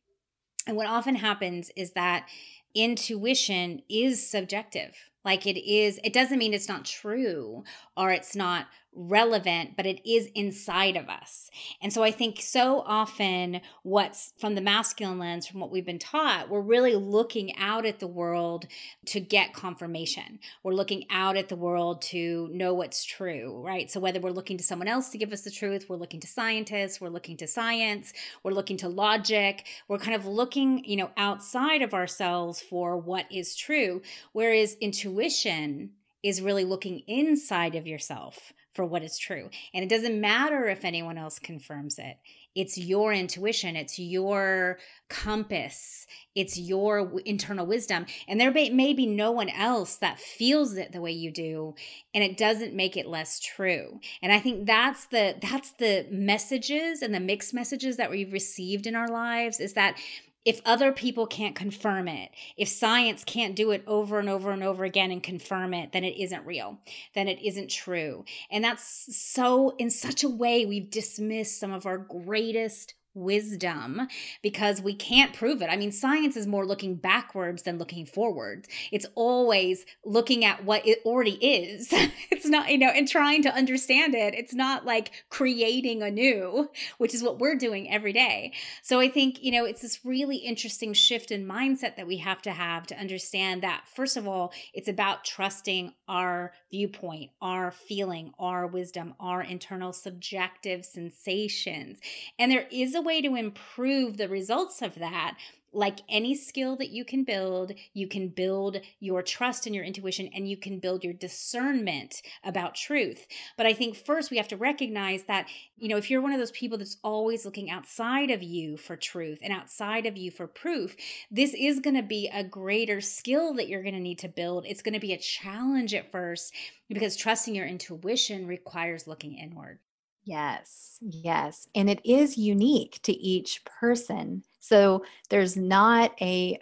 And 0.67 0.77
what 0.77 0.87
often 0.87 1.17
happens 1.17 1.71
is 1.77 1.93
that 1.93 2.29
intuition 2.75 3.83
is 3.91 4.29
subjective. 4.29 4.95
Like 5.25 5.47
it 5.47 5.59
is, 5.59 6.01
it 6.03 6.13
doesn't 6.13 6.39
mean 6.39 6.55
it's 6.55 6.69
not 6.69 6.85
true 6.85 7.65
or 7.97 8.11
it's 8.11 8.35
not 8.35 8.67
relevant, 8.95 9.77
but 9.77 9.87
it 9.87 10.07
is 10.09 10.29
inside 10.35 10.97
of 10.97 11.09
us. 11.09 11.51
And 11.81 11.93
so 11.93 12.03
I 12.03 12.11
think 12.11 12.41
so 12.41 12.81
often 12.87 13.61
what's 13.83 14.35
from 14.39 14.55
the 14.55 14.61
masculine 14.61 15.19
lens, 15.19 15.47
from 15.47 15.61
what 15.61 15.71
we've 15.71 15.87
been 15.87 15.99
taught, 15.99 16.51
we're 16.51 16.61
really 16.61 16.95
looking 16.95 17.57
out 17.57 17.87
at 17.87 18.01
the 18.01 18.07
world 18.07 18.67
to 19.07 19.21
get 19.21 19.55
confirmation. 19.55 20.39
We're 20.63 20.75
looking 20.75 21.05
out 21.11 21.37
at 21.37 21.49
the 21.49 21.57
world 21.57 22.03
to 22.03 22.49
know 22.53 22.75
what's 22.75 23.05
true, 23.05 23.63
right? 23.65 23.91
So 23.91 24.01
whether 24.01 24.21
we're 24.21 24.31
looking 24.31 24.59
to 24.59 24.65
someone 24.65 24.89
else 24.89 25.11
to 25.11 25.19
give 25.19 25.33
us 25.33 25.43
the 25.43 25.51
truth, 25.51 25.87
we're 25.89 25.97
looking 25.97 26.21
to 26.21 26.27
scientists, 26.27 27.01
we're 27.01 27.09
looking 27.09 27.37
to 27.39 27.47
science, 27.47 28.13
we're 28.43 28.53
looking 28.53 28.77
to 28.79 28.89
logic, 28.89 29.67
we're 29.89 29.99
kind 29.99 30.15
of 30.15 30.27
looking, 30.27 30.85
you 30.85 30.97
know, 30.97 31.11
outside 31.17 31.83
of 31.83 31.95
ourselves 31.95 32.61
for 32.61 32.99
what 32.99 33.27
is 33.31 33.57
true. 33.57 34.03
Whereas 34.33 34.75
intuition 34.81 35.93
is 36.23 36.41
really 36.41 36.65
looking 36.65 37.01
inside 37.07 37.75
of 37.75 37.87
yourself 37.87 38.53
for 38.75 38.85
what 38.85 39.03
is 39.03 39.19
true. 39.19 39.51
And 39.75 39.85
it 39.85 39.89
doesn't 39.89 40.21
matter 40.21 40.67
if 40.69 40.85
anyone 40.85 41.19
else 41.19 41.39
confirms 41.39 41.99
it. 41.99 42.17
It's 42.55 42.77
your 42.77 43.15
intuition, 43.15 43.77
it's 43.77 43.99
your 43.99 44.79
compass, 45.09 46.07
it's 46.35 46.59
your 46.59 47.19
internal 47.25 47.65
wisdom. 47.65 48.05
And 48.29 48.39
there 48.39 48.51
may 48.51 48.93
be 48.93 49.07
no 49.07 49.31
one 49.31 49.49
else 49.49 49.97
that 49.97 50.21
feels 50.21 50.77
it 50.77 50.93
the 50.93 51.01
way 51.01 51.13
you 51.13 51.31
do, 51.31 51.75
and 52.15 52.23
it 52.23 52.37
doesn't 52.37 52.75
make 52.75 52.97
it 52.97 53.07
less 53.07 53.41
true. 53.41 54.01
And 54.23 54.33
I 54.33 54.39
think 54.39 54.67
that's 54.67 55.07
the 55.07 55.37
that's 55.41 55.71
the 55.73 56.07
messages 56.11 57.01
and 57.01 57.15
the 57.15 57.21
mixed 57.21 57.55
messages 57.55 57.97
that 57.97 58.11
we've 58.11 58.35
received 58.35 58.87
in 58.87 58.97
our 58.97 59.09
lives 59.09 59.59
is 59.59 59.73
that 59.73 59.97
if 60.45 60.61
other 60.65 60.93
people 60.93 61.27
can't 61.27 61.55
confirm 61.55 62.09
it, 62.09 62.31
if 62.57 62.69
science 62.69 63.23
can't 63.25 63.55
do 63.55 63.71
it 63.71 63.85
over 63.87 64.19
and 64.19 64.29
over 64.29 64.51
and 64.51 64.63
over 64.63 64.85
again 64.85 65.11
and 65.11 65.23
confirm 65.23 65.73
it, 65.73 65.93
then 65.93 66.05
it 66.05 66.21
isn't 66.21 66.47
real, 66.47 66.79
then 67.15 67.29
it 67.29 67.41
isn't 67.43 67.71
true. 67.71 68.25
And 68.51 68.65
that's 68.65 69.17
so, 69.17 69.75
in 69.79 69.91
such 69.91 70.25
a 70.25 70.29
way, 70.29 70.67
we've 70.67 70.91
dismissed 70.91 71.59
some 71.59 71.73
of 71.73 71.87
our 71.87 71.99
greatest 71.99 72.95
wisdom 73.15 74.09
because 74.43 74.81
we 74.81 74.95
can't 74.95 75.35
prove 75.35 75.63
it. 75.63 75.69
I 75.71 75.77
mean, 75.77 75.93
science 75.93 76.37
is 76.37 76.47
more 76.47 76.67
looking 76.67 76.95
backwards 76.95 77.63
than 77.63 77.79
looking 77.79 78.07
forwards. 78.07 78.69
It's 78.91 79.07
always 79.15 79.85
looking 80.05 80.45
at 80.45 80.65
what 80.65 80.87
it 80.87 81.01
already 81.05 81.35
is. 81.45 81.89
it's 82.31 82.47
not, 82.47 82.71
you 82.71 82.79
know, 82.79 82.89
and 82.89 83.09
trying 83.09 83.43
to 83.43 83.55
understand 83.55 84.15
it. 84.15 84.35
It's 84.35 84.55
not 84.55 84.85
like 84.85 85.13
creating 85.31 86.03
anew, 86.03 86.71
which 86.99 87.15
is 87.15 87.23
what 87.23 87.39
we're 87.39 87.57
doing 87.57 87.91
every 87.91 88.13
day. 88.13 88.53
So 88.83 89.01
I 89.01 89.09
think, 89.09 89.43
you 89.43 89.53
know, 89.53 89.65
it's 89.65 89.83
this 89.83 90.05
really 90.05 90.37
interesting 90.37 90.95
shift 90.95 91.31
in 91.31 91.47
mindset 91.47 91.97
that 91.97 92.07
we 92.07 92.19
have 92.19 92.43
to 92.43 92.53
have 92.53 92.87
to 92.89 92.99
understand 92.99 93.63
that, 93.63 93.85
first 93.95 94.17
of 94.17 94.27
all, 94.27 94.53
it's 94.73 94.89
about 94.89 95.25
trusting 95.25 95.93
our 96.09 96.53
viewpoint, 96.71 97.31
our 97.41 97.71
feeling, 97.71 98.33
our 98.39 98.67
wisdom, 98.67 99.15
our 99.21 99.43
internal 99.43 99.93
subjective 99.93 100.85
sensations. 100.85 101.99
And 102.39 102.51
there 102.51 102.67
is 102.71 102.95
a 102.95 103.02
way 103.03 103.23
to 103.23 103.35
improve 103.35 104.17
the 104.17 104.29
results 104.29 104.83
of 104.83 104.95
that 104.97 105.37
like 105.73 106.01
any 106.09 106.35
skill 106.35 106.77
that 106.77 106.91
you 106.91 107.05
can 107.05 107.25
build, 107.25 107.73
you 107.95 108.07
can 108.07 108.29
build 108.29 108.79
your 109.01 109.23
trust 109.23 109.67
and 109.67 109.75
your 109.75 109.85
intuition 109.85 110.29
and 110.35 110.49
you 110.49 110.57
can 110.57 110.79
build 110.79 111.03
your 111.03 111.15
discernment 111.15 112.21
about 112.45 112.75
truth. 112.75 113.27
But 113.57 113.67
I 113.67 113.73
think 113.73 113.97
first 113.97 114.31
we 114.31 114.37
have 114.37 114.49
to 114.49 114.57
recognize 114.57 115.25
that, 115.25 115.49
you 115.77 115.89
know, 115.89 115.97
if 115.97 116.11
you're 116.11 116.21
one 116.21 116.33
of 116.33 116.39
those 116.39 116.51
people 116.51 116.79
that's 116.79 116.99
always 117.03 117.45
looking 117.45 117.71
outside 117.71 118.31
of 118.31 118.43
you 118.43 118.77
for 118.77 118.97
truth 118.97 119.39
and 119.43 119.53
outside 119.53 120.05
of 120.07 120.17
you 120.17 120.31
for 120.31 120.47
proof, 120.47 120.95
this 121.31 121.55
is 121.55 121.81
going 121.81 121.97
to 121.97 122.03
be 122.03 122.29
a 122.33 122.45
greater 122.45 123.01
skill 123.01 123.55
that 123.55 123.69
you're 123.69 123.83
going 123.83 123.95
to 123.95 124.01
need 124.01 124.19
to 124.19 124.29
build. 124.29 124.67
It's 124.67 124.83
going 124.83 124.95
to 124.95 125.01
be 125.01 125.15
a 125.15 125.19
challenge 125.19 125.95
at 125.95 126.13
first 126.13 126.53
because 126.89 127.17
trusting 127.17 127.55
your 127.55 127.67
intuition 127.67 128.47
requires 128.47 129.07
looking 129.07 129.39
inward. 129.39 129.79
Yes, 130.25 130.99
yes. 131.01 131.67
And 131.75 131.91
it 131.91 132.01
is 132.05 132.39
unique 132.39 133.01
to 133.03 133.13
each 133.13 133.65
person. 133.65 134.45
So 134.61 135.05
there's 135.31 135.57
not 135.57 136.13
a 136.21 136.59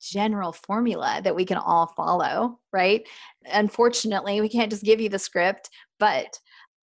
general 0.00 0.52
formula 0.52 1.20
that 1.22 1.34
we 1.36 1.44
can 1.44 1.56
all 1.58 1.86
follow, 1.96 2.58
right? 2.72 3.06
Unfortunately, 3.52 4.40
we 4.40 4.48
can't 4.48 4.70
just 4.70 4.82
give 4.82 5.00
you 5.00 5.08
the 5.08 5.18
script, 5.18 5.70
but 5.98 6.40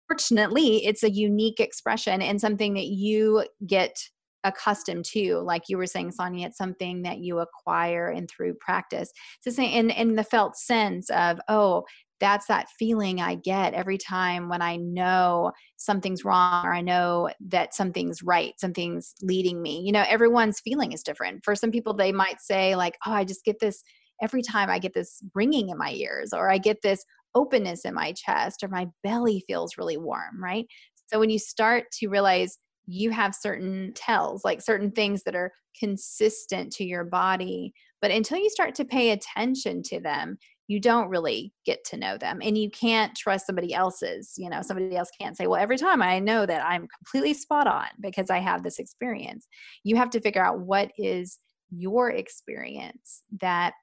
fortunately, 0.08 0.86
it's 0.86 1.04
a 1.04 1.12
unique 1.12 1.60
expression 1.60 2.22
and 2.22 2.40
something 2.40 2.74
that 2.76 2.88
you 2.88 3.46
get 3.68 4.10
accustomed 4.46 5.06
to 5.06 5.38
like 5.40 5.64
you 5.70 5.78
were 5.78 5.88
saying 5.88 6.12
sonja 6.12 6.46
it's 6.46 6.58
something 6.58 7.04
that 7.04 7.20
you 7.20 7.40
acquire 7.40 8.10
and 8.10 8.30
through 8.30 8.54
practice 8.56 9.10
the 9.46 9.52
same 9.52 9.72
in, 9.72 9.90
in 9.90 10.16
the 10.16 10.24
felt 10.24 10.58
sense 10.58 11.10
of 11.12 11.40
oh 11.48 11.84
that's 12.24 12.48
that 12.48 12.70
feeling 12.80 13.20
I 13.20 13.36
get 13.36 13.74
every 13.74 13.98
time 13.98 14.48
when 14.48 14.62
I 14.62 14.78
know 14.78 15.52
something's 15.76 16.24
wrong 16.24 16.66
or 16.66 16.74
I 16.74 16.80
know 16.80 17.30
that 17.50 17.74
something's 17.74 18.24
right, 18.24 18.54
something's 18.58 19.14
leading 19.22 19.62
me. 19.62 19.82
You 19.82 19.92
know, 19.92 20.06
everyone's 20.08 20.62
feeling 20.62 20.94
is 20.94 21.04
different. 21.04 21.44
For 21.44 21.54
some 21.54 21.70
people, 21.70 21.94
they 21.94 22.14
might 22.14 22.40
say, 22.40 22.78
like, 22.78 22.98
oh, 23.06 23.12
I 23.12 23.26
just 23.26 23.44
get 23.44 23.60
this 23.60 23.84
every 24.22 24.42
time 24.42 24.70
I 24.70 24.80
get 24.80 24.94
this 24.94 25.22
ringing 25.36 25.68
in 25.68 25.78
my 25.78 25.92
ears 25.92 26.32
or 26.32 26.50
I 26.50 26.60
get 26.60 26.82
this 26.82 27.04
openness 27.36 27.84
in 27.84 27.94
my 27.94 28.14
chest 28.14 28.64
or 28.64 28.70
my 28.70 28.88
belly 29.04 29.44
feels 29.46 29.78
really 29.78 29.98
warm, 29.98 30.42
right? 30.42 30.66
So 31.08 31.20
when 31.20 31.30
you 31.30 31.40
start 31.40 31.92
to 32.00 32.08
realize 32.08 32.58
you 32.86 33.12
have 33.12 33.36
certain 33.36 33.92
tells, 33.96 34.46
like 34.46 34.62
certain 34.62 34.92
things 34.92 35.24
that 35.24 35.36
are 35.36 35.52
consistent 35.78 36.72
to 36.74 36.86
your 36.86 37.04
body, 37.04 37.74
but 38.02 38.12
until 38.12 38.38
you 38.38 38.50
start 38.50 38.76
to 38.76 38.86
pay 38.86 39.12
attention 39.12 39.84
to 39.84 40.00
them, 40.00 40.38
you 40.68 40.80
don't 40.80 41.10
really 41.10 41.54
get 41.66 41.84
to 41.84 41.98
know 41.98 42.18
them 42.18 42.40
and 42.42 42.58
you 42.58 42.70
can't 42.70 43.16
trust 43.16 43.46
somebody 43.46 43.74
else's 43.74 44.34
you 44.38 44.50
know 44.50 44.62
somebody 44.62 44.96
else 44.96 45.10
can't 45.20 45.38
say 45.38 45.48
well 45.48 45.62
every 45.62 45.78
time 45.78 46.02
i 46.02 46.20
know 46.20 46.46
that 46.46 46.66
i'm 46.66 46.88
completely 46.98 47.34
spot 47.34 47.68
on 47.68 47.88
because 48.02 48.30
i 48.30 48.40
have 48.40 48.64
this 48.64 48.80
experience 48.80 49.48
you 49.84 49.96
have 49.96 50.10
to 50.10 50.22
figure 50.22 50.44
out 50.44 50.60
what 50.60 50.92
is 50.98 51.40
your 51.70 52.10
experience 52.10 53.24
that 53.42 53.74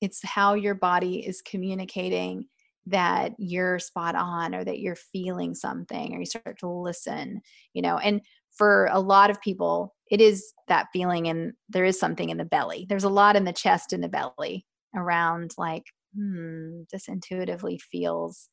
it's 0.00 0.20
how 0.24 0.54
your 0.54 0.74
body 0.74 1.26
is 1.26 1.42
communicating 1.42 2.46
that 2.86 3.32
you're 3.38 3.78
spot 3.78 4.14
on 4.14 4.54
or 4.54 4.64
that 4.64 4.78
you're 4.78 4.96
feeling 4.96 5.54
something 5.54 6.14
or 6.14 6.20
you 6.20 6.26
start 6.26 6.58
to 6.58 6.68
listen 6.68 7.40
you 7.74 7.82
know 7.82 7.98
and 7.98 8.20
for 8.56 8.88
a 8.92 9.00
lot 9.00 9.30
of 9.30 9.40
people 9.40 9.94
it 10.10 10.20
is 10.20 10.52
that 10.68 10.88
feeling 10.92 11.28
and 11.28 11.52
there 11.68 11.84
is 11.84 11.98
something 11.98 12.30
in 12.30 12.38
the 12.38 12.44
belly. 12.44 12.86
There's 12.88 13.04
a 13.04 13.08
lot 13.08 13.36
in 13.36 13.44
the 13.44 13.52
chest 13.52 13.92
and 13.92 14.02
the 14.02 14.08
belly 14.08 14.66
around 14.94 15.52
like 15.58 15.84
hmm, 16.18 16.82
this 16.92 17.08
intuitively 17.08 17.78
feels 17.78 18.50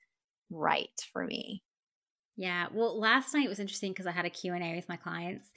right 0.51 0.91
for 1.13 1.25
me. 1.25 1.63
Yeah. 2.37 2.67
Well, 2.73 2.99
last 2.99 3.33
night 3.33 3.47
was 3.47 3.59
interesting 3.59 3.91
because 3.91 4.05
I 4.05 4.11
had 4.11 4.25
a 4.25 4.29
Q&A 4.29 4.75
with 4.75 4.89
my 4.89 4.97
clients 4.97 5.47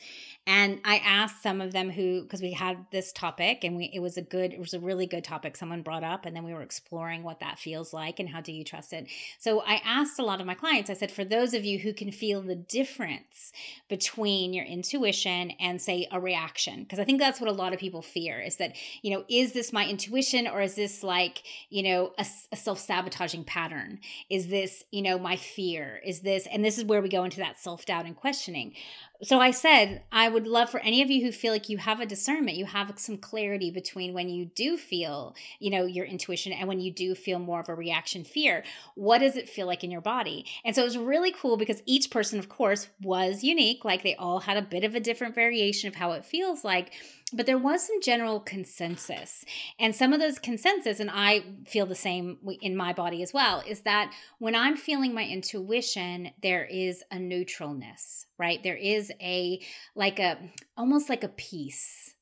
and 0.46 0.80
I 0.84 0.98
asked 0.98 1.42
some 1.42 1.60
of 1.60 1.72
them 1.72 1.90
who 1.90 2.24
cuz 2.26 2.40
we 2.40 2.52
had 2.52 2.86
this 2.92 3.10
topic 3.12 3.64
and 3.64 3.76
we 3.76 3.90
it 3.92 3.98
was 3.98 4.16
a 4.16 4.22
good 4.22 4.52
it 4.52 4.60
was 4.60 4.74
a 4.74 4.78
really 4.78 5.06
good 5.06 5.24
topic 5.24 5.56
someone 5.56 5.82
brought 5.82 6.04
up 6.04 6.24
and 6.24 6.36
then 6.36 6.44
we 6.44 6.54
were 6.54 6.62
exploring 6.62 7.24
what 7.24 7.40
that 7.40 7.58
feels 7.58 7.92
like 7.92 8.20
and 8.20 8.28
how 8.28 8.40
do 8.40 8.52
you 8.52 8.62
trust 8.62 8.92
it. 8.92 9.08
So 9.40 9.60
I 9.62 9.82
asked 9.84 10.20
a 10.20 10.24
lot 10.24 10.40
of 10.40 10.46
my 10.46 10.54
clients 10.54 10.88
I 10.88 10.94
said 10.94 11.10
for 11.10 11.24
those 11.24 11.52
of 11.52 11.64
you 11.64 11.80
who 11.80 11.92
can 11.92 12.12
feel 12.12 12.42
the 12.42 12.54
difference 12.54 13.52
between 13.88 14.52
your 14.52 14.64
intuition 14.64 15.50
and 15.58 15.82
say 15.82 16.06
a 16.12 16.20
reaction 16.20 16.84
because 16.84 17.00
I 17.00 17.04
think 17.04 17.18
that's 17.18 17.40
what 17.40 17.50
a 17.50 17.52
lot 17.52 17.72
of 17.72 17.80
people 17.80 18.02
fear 18.02 18.40
is 18.40 18.56
that, 18.56 18.76
you 19.02 19.10
know, 19.12 19.24
is 19.28 19.52
this 19.52 19.72
my 19.72 19.84
intuition 19.84 20.46
or 20.46 20.60
is 20.60 20.76
this 20.76 21.02
like, 21.02 21.42
you 21.70 21.82
know, 21.82 22.12
a, 22.18 22.26
a 22.52 22.56
self-sabotaging 22.56 23.44
pattern? 23.44 23.98
Is 24.30 24.46
this, 24.46 24.84
you 24.92 25.02
know, 25.02 25.18
my 25.18 25.34
fear? 25.34 26.00
Is 26.06 26.20
this 26.20 26.46
and 26.46 26.67
this 26.68 26.76
is 26.76 26.84
where 26.84 27.00
we 27.00 27.08
go 27.08 27.24
into 27.24 27.38
that 27.38 27.58
self 27.58 27.86
doubt 27.86 28.04
and 28.04 28.14
questioning. 28.14 28.74
So 29.20 29.40
I 29.40 29.50
said, 29.50 30.02
I 30.12 30.28
would 30.28 30.46
love 30.46 30.70
for 30.70 30.78
any 30.78 31.02
of 31.02 31.10
you 31.10 31.24
who 31.24 31.32
feel 31.32 31.52
like 31.52 31.68
you 31.68 31.78
have 31.78 31.98
a 31.98 32.06
discernment, 32.06 32.56
you 32.56 32.66
have 32.66 32.92
some 32.98 33.16
clarity 33.16 33.68
between 33.68 34.14
when 34.14 34.28
you 34.28 34.44
do 34.44 34.76
feel, 34.76 35.34
you 35.58 35.70
know, 35.70 35.86
your 35.86 36.06
intuition 36.06 36.52
and 36.52 36.68
when 36.68 36.78
you 36.78 36.92
do 36.92 37.16
feel 37.16 37.40
more 37.40 37.58
of 37.58 37.68
a 37.68 37.74
reaction 37.74 38.22
fear. 38.22 38.62
What 38.94 39.18
does 39.18 39.34
it 39.34 39.48
feel 39.48 39.66
like 39.66 39.82
in 39.82 39.90
your 39.90 40.00
body? 40.00 40.46
And 40.64 40.72
so 40.72 40.82
it 40.82 40.84
was 40.84 40.96
really 40.96 41.32
cool 41.32 41.56
because 41.56 41.82
each 41.84 42.12
person, 42.12 42.38
of 42.38 42.48
course, 42.48 42.86
was 43.02 43.42
unique. 43.42 43.84
Like 43.84 44.04
they 44.04 44.14
all 44.14 44.38
had 44.38 44.56
a 44.56 44.62
bit 44.62 44.84
of 44.84 44.94
a 44.94 45.00
different 45.00 45.34
variation 45.34 45.88
of 45.88 45.96
how 45.96 46.12
it 46.12 46.24
feels 46.24 46.62
like 46.62 46.92
but 47.30 47.44
there 47.44 47.58
was 47.58 47.86
some 47.86 48.00
general 48.00 48.40
consensus 48.40 49.44
and 49.78 49.94
some 49.94 50.14
of 50.14 50.20
those 50.20 50.38
consensus 50.38 50.98
and 50.98 51.10
i 51.12 51.44
feel 51.66 51.84
the 51.84 51.94
same 51.94 52.38
in 52.62 52.74
my 52.74 52.90
body 52.90 53.22
as 53.22 53.34
well 53.34 53.62
is 53.66 53.80
that 53.80 54.10
when 54.38 54.54
i'm 54.54 54.78
feeling 54.78 55.12
my 55.12 55.24
intuition 55.24 56.30
there 56.42 56.64
is 56.64 57.02
a 57.10 57.16
neutralness 57.16 58.27
right 58.38 58.62
there 58.62 58.76
is 58.76 59.12
a 59.20 59.60
like 59.94 60.18
a 60.18 60.38
almost 60.76 61.08
like 61.08 61.24
a 61.24 61.28
peace 61.28 62.14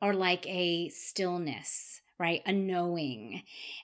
or 0.00 0.14
like 0.14 0.46
a 0.46 0.88
stillness 0.90 2.00
right? 2.18 2.42
A 2.46 2.52
knowing. 2.52 3.42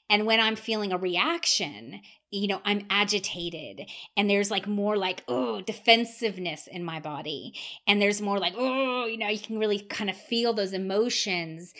And 0.08 0.26
when 0.26 0.40
I'm 0.40 0.56
feeling 0.56 0.92
a 0.92 0.98
reaction, 0.98 2.00
you 2.30 2.46
know, 2.46 2.60
I'm 2.64 2.86
agitated 2.88 3.88
and 4.16 4.30
there's 4.30 4.50
like 4.50 4.66
more 4.66 4.96
like, 4.96 5.24
oh, 5.26 5.60
defensiveness 5.60 6.68
in 6.68 6.84
my 6.84 7.00
body. 7.00 7.54
And 7.86 8.00
there's 8.00 8.22
more 8.22 8.38
like, 8.38 8.54
oh, 8.56 9.06
you 9.06 9.18
know, 9.18 9.28
you 9.28 9.40
can 9.40 9.58
really 9.58 9.80
kind 9.80 10.08
of 10.08 10.16
feel 10.16 10.52
those 10.52 10.72
emotions 10.72 11.74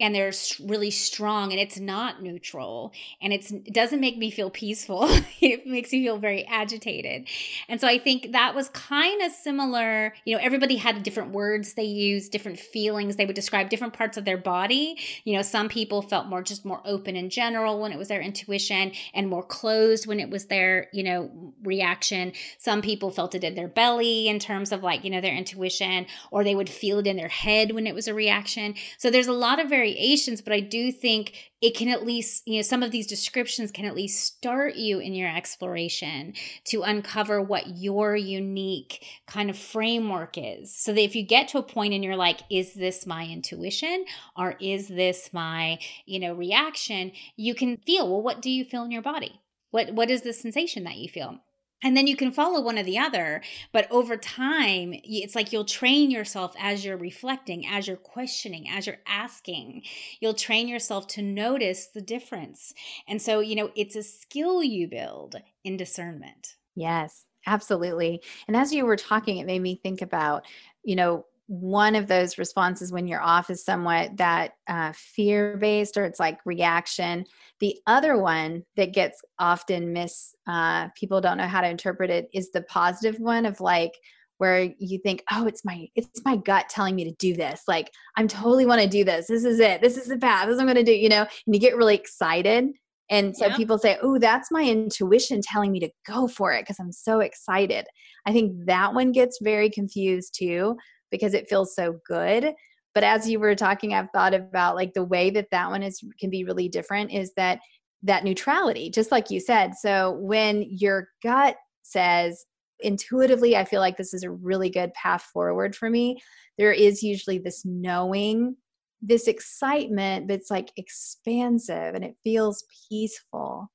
and 0.00 0.14
they're 0.14 0.32
really 0.64 0.90
strong 0.90 1.52
and 1.52 1.60
it's 1.60 1.78
not 1.78 2.22
neutral 2.22 2.92
and 3.20 3.32
it 3.32 3.72
doesn't 3.72 4.00
make 4.00 4.18
me 4.18 4.30
feel 4.30 4.50
peaceful. 4.50 5.08
It 5.42 5.66
makes 5.66 5.90
me 5.90 6.04
feel 6.04 6.18
very 6.18 6.46
agitated. 6.46 7.26
And 7.68 7.80
so 7.80 7.88
i 7.88 7.98
think 7.98 8.32
that 8.32 8.54
was 8.54 8.68
kind 8.68 9.20
of 9.22 9.32
similar 9.32 10.14
you 10.24 10.36
know 10.36 10.42
everybody 10.42 10.76
had 10.76 11.02
different 11.02 11.32
words 11.32 11.74
they 11.74 11.82
used 11.82 12.30
different 12.30 12.60
feelings 12.60 13.16
they 13.16 13.26
would 13.26 13.34
describe 13.34 13.68
different 13.68 13.92
parts 13.92 14.16
of 14.16 14.24
their 14.24 14.36
body. 14.36 14.96
You 15.24 15.36
know 15.36 15.42
some 15.42 15.68
people 15.68 16.00
felt 16.00 16.26
more 16.26 16.42
just 16.42 16.64
more 16.64 16.80
open 16.84 17.16
in 17.16 17.28
general 17.28 17.80
when 17.80 17.92
it 17.92 17.98
was 17.98 18.08
their 18.08 18.20
intuition 18.20 18.92
and 19.14 19.28
more 19.28 19.42
closed 19.42 20.06
when 20.06 20.20
it 20.20 20.30
was 20.30 20.46
their 20.46 20.88
you 20.92 21.02
know 21.02 21.52
reaction. 21.64 22.32
Some 22.58 22.82
people 22.82 23.10
felt 23.10 23.34
it 23.34 23.44
in 23.44 23.54
their 23.54 23.68
belly 23.68 24.28
in 24.28 24.38
terms 24.38 24.70
of 24.70 24.82
like 24.82 25.04
you 25.04 25.10
know 25.10 25.20
their 25.20 25.34
intuition 25.34 26.06
or 26.30 26.44
they 26.44 26.54
would 26.54 26.70
feel 26.70 27.00
it 27.00 27.06
in 27.06 27.16
their 27.16 27.28
head 27.28 27.72
when 27.72 27.86
it 27.86 27.94
was 27.94 28.06
a 28.06 28.14
reaction. 28.14 28.74
So 28.96 29.10
there's 29.10 29.26
a 29.26 29.32
lot 29.32 29.58
of 29.58 29.68
very 29.68 29.81
variations, 29.82 30.40
but 30.40 30.52
I 30.52 30.60
do 30.60 30.92
think 30.92 31.50
it 31.60 31.76
can 31.76 31.88
at 31.88 32.06
least, 32.06 32.46
you 32.46 32.56
know, 32.56 32.62
some 32.62 32.84
of 32.84 32.92
these 32.92 33.06
descriptions 33.06 33.72
can 33.72 33.84
at 33.84 33.96
least 33.96 34.24
start 34.24 34.76
you 34.76 35.00
in 35.00 35.12
your 35.12 35.28
exploration 35.28 36.34
to 36.66 36.82
uncover 36.82 37.42
what 37.42 37.76
your 37.76 38.14
unique 38.14 39.04
kind 39.26 39.50
of 39.50 39.58
framework 39.58 40.36
is. 40.36 40.72
So 40.74 40.92
that 40.92 41.00
if 41.02 41.16
you 41.16 41.24
get 41.24 41.48
to 41.48 41.58
a 41.58 41.62
point 41.64 41.94
and 41.94 42.04
you're 42.04 42.16
like, 42.16 42.40
is 42.48 42.74
this 42.74 43.06
my 43.06 43.26
intuition 43.26 44.04
or 44.36 44.54
is 44.60 44.86
this 44.86 45.30
my, 45.32 45.78
you 46.06 46.20
know, 46.20 46.32
reaction? 46.34 47.10
You 47.36 47.54
can 47.56 47.76
feel, 47.78 48.08
well, 48.08 48.22
what 48.22 48.40
do 48.40 48.50
you 48.50 48.64
feel 48.64 48.84
in 48.84 48.92
your 48.92 49.02
body? 49.02 49.40
What 49.72 49.94
what 49.94 50.10
is 50.10 50.22
the 50.22 50.32
sensation 50.32 50.84
that 50.84 50.98
you 50.98 51.08
feel? 51.08 51.40
And 51.82 51.96
then 51.96 52.06
you 52.06 52.16
can 52.16 52.32
follow 52.32 52.60
one 52.60 52.78
or 52.78 52.82
the 52.82 52.98
other 52.98 53.42
but 53.72 53.90
over 53.90 54.16
time 54.16 54.94
it's 55.04 55.34
like 55.34 55.52
you'll 55.52 55.64
train 55.64 56.10
yourself 56.10 56.54
as 56.58 56.84
you're 56.84 56.96
reflecting 56.96 57.66
as 57.66 57.86
you're 57.86 57.96
questioning 57.96 58.68
as 58.68 58.86
you're 58.86 58.98
asking. 59.06 59.82
You'll 60.20 60.34
train 60.34 60.68
yourself 60.68 61.06
to 61.08 61.22
notice 61.22 61.86
the 61.86 62.00
difference. 62.00 62.72
And 63.08 63.20
so 63.20 63.40
you 63.40 63.54
know 63.54 63.70
it's 63.76 63.96
a 63.96 64.02
skill 64.02 64.62
you 64.62 64.88
build 64.88 65.36
in 65.64 65.76
discernment. 65.76 66.56
Yes 66.74 67.24
absolutely. 67.46 68.22
And 68.46 68.56
as 68.56 68.72
you 68.72 68.86
were 68.86 68.96
talking 68.96 69.38
it 69.38 69.46
made 69.46 69.62
me 69.62 69.74
think 69.82 70.02
about 70.02 70.44
you 70.84 70.96
know 70.96 71.26
one 71.52 71.94
of 71.94 72.06
those 72.06 72.38
responses 72.38 72.92
when 72.92 73.06
you're 73.06 73.20
off 73.20 73.50
is 73.50 73.62
somewhat 73.62 74.16
that 74.16 74.52
uh, 74.68 74.90
fear 74.96 75.58
based 75.58 75.98
or 75.98 76.06
it's 76.06 76.18
like 76.18 76.38
reaction. 76.46 77.26
The 77.60 77.76
other 77.86 78.16
one 78.16 78.64
that 78.76 78.94
gets 78.94 79.20
often 79.38 79.92
miss 79.92 80.34
uh, 80.46 80.88
people 80.96 81.20
don't 81.20 81.36
know 81.36 81.46
how 81.46 81.60
to 81.60 81.68
interpret 81.68 82.08
it 82.08 82.30
is 82.32 82.52
the 82.52 82.62
positive 82.62 83.20
one 83.20 83.44
of 83.44 83.60
like 83.60 83.92
where 84.38 84.72
you 84.78 84.98
think 84.98 85.22
oh 85.30 85.46
it's 85.46 85.62
my 85.62 85.86
it's 85.94 86.24
my 86.24 86.36
gut 86.36 86.70
telling 86.70 86.96
me 86.96 87.04
to 87.04 87.14
do 87.18 87.34
this. 87.34 87.64
Like 87.68 87.90
i'm 88.16 88.28
totally 88.28 88.64
want 88.64 88.80
to 88.80 88.88
do 88.88 89.04
this. 89.04 89.26
This 89.26 89.44
is 89.44 89.60
it. 89.60 89.82
This 89.82 89.98
is 89.98 90.08
the 90.08 90.16
path. 90.16 90.46
This 90.46 90.54
is 90.54 90.60
i'm 90.60 90.66
going 90.66 90.76
to 90.76 90.82
do 90.82 90.92
you 90.92 91.10
know? 91.10 91.26
And 91.46 91.54
you 91.54 91.60
get 91.60 91.76
really 91.76 91.94
excited. 91.94 92.70
And 93.10 93.36
so 93.36 93.50
people 93.50 93.76
say, 93.76 93.98
oh, 94.00 94.18
that's 94.18 94.50
my 94.50 94.62
intuition 94.62 95.42
telling 95.42 95.70
me 95.70 95.80
to 95.80 95.90
go 96.06 96.26
for 96.26 96.54
it 96.54 96.62
because 96.62 96.80
I'm 96.80 96.92
so 96.92 97.20
excited. 97.20 97.84
I 98.24 98.32
think 98.32 98.64
that 98.64 98.94
one 98.94 99.12
gets 99.12 99.38
very 99.42 99.68
confused 99.68 100.34
too 100.38 100.78
because 101.12 101.34
it 101.34 101.48
feels 101.48 101.76
so 101.76 102.00
good. 102.04 102.54
But 102.94 103.04
as 103.04 103.28
you 103.28 103.38
were 103.38 103.54
talking 103.54 103.94
i've 103.94 104.10
thought 104.10 104.34
about 104.34 104.74
like 104.74 104.94
the 104.94 105.04
way 105.04 105.30
that 105.30 105.50
that 105.52 105.70
one 105.70 105.84
is 105.84 106.02
can 106.18 106.28
be 106.28 106.44
really 106.44 106.68
different 106.68 107.12
is 107.12 107.32
that 107.36 107.60
that 108.02 108.24
neutrality 108.24 108.90
just 108.90 109.12
like 109.12 109.30
you 109.30 109.38
said. 109.38 109.74
So 109.76 110.18
when 110.20 110.66
your 110.68 111.08
gut 111.22 111.56
says 111.82 112.44
intuitively 112.80 113.56
i 113.56 113.64
feel 113.64 113.80
like 113.80 113.96
this 113.96 114.12
is 114.12 114.24
a 114.24 114.30
really 114.30 114.68
good 114.68 114.92
path 114.94 115.22
forward 115.32 115.74
for 115.74 115.88
me 115.88 116.20
there 116.58 116.72
is 116.72 117.02
usually 117.02 117.38
this 117.38 117.64
knowing 117.64 118.56
this 119.00 119.28
excitement 119.28 120.30
it's 120.30 120.50
like 120.50 120.72
expansive 120.76 121.94
and 121.94 122.04
it 122.04 122.16
feels 122.24 122.64
peaceful 122.88 123.70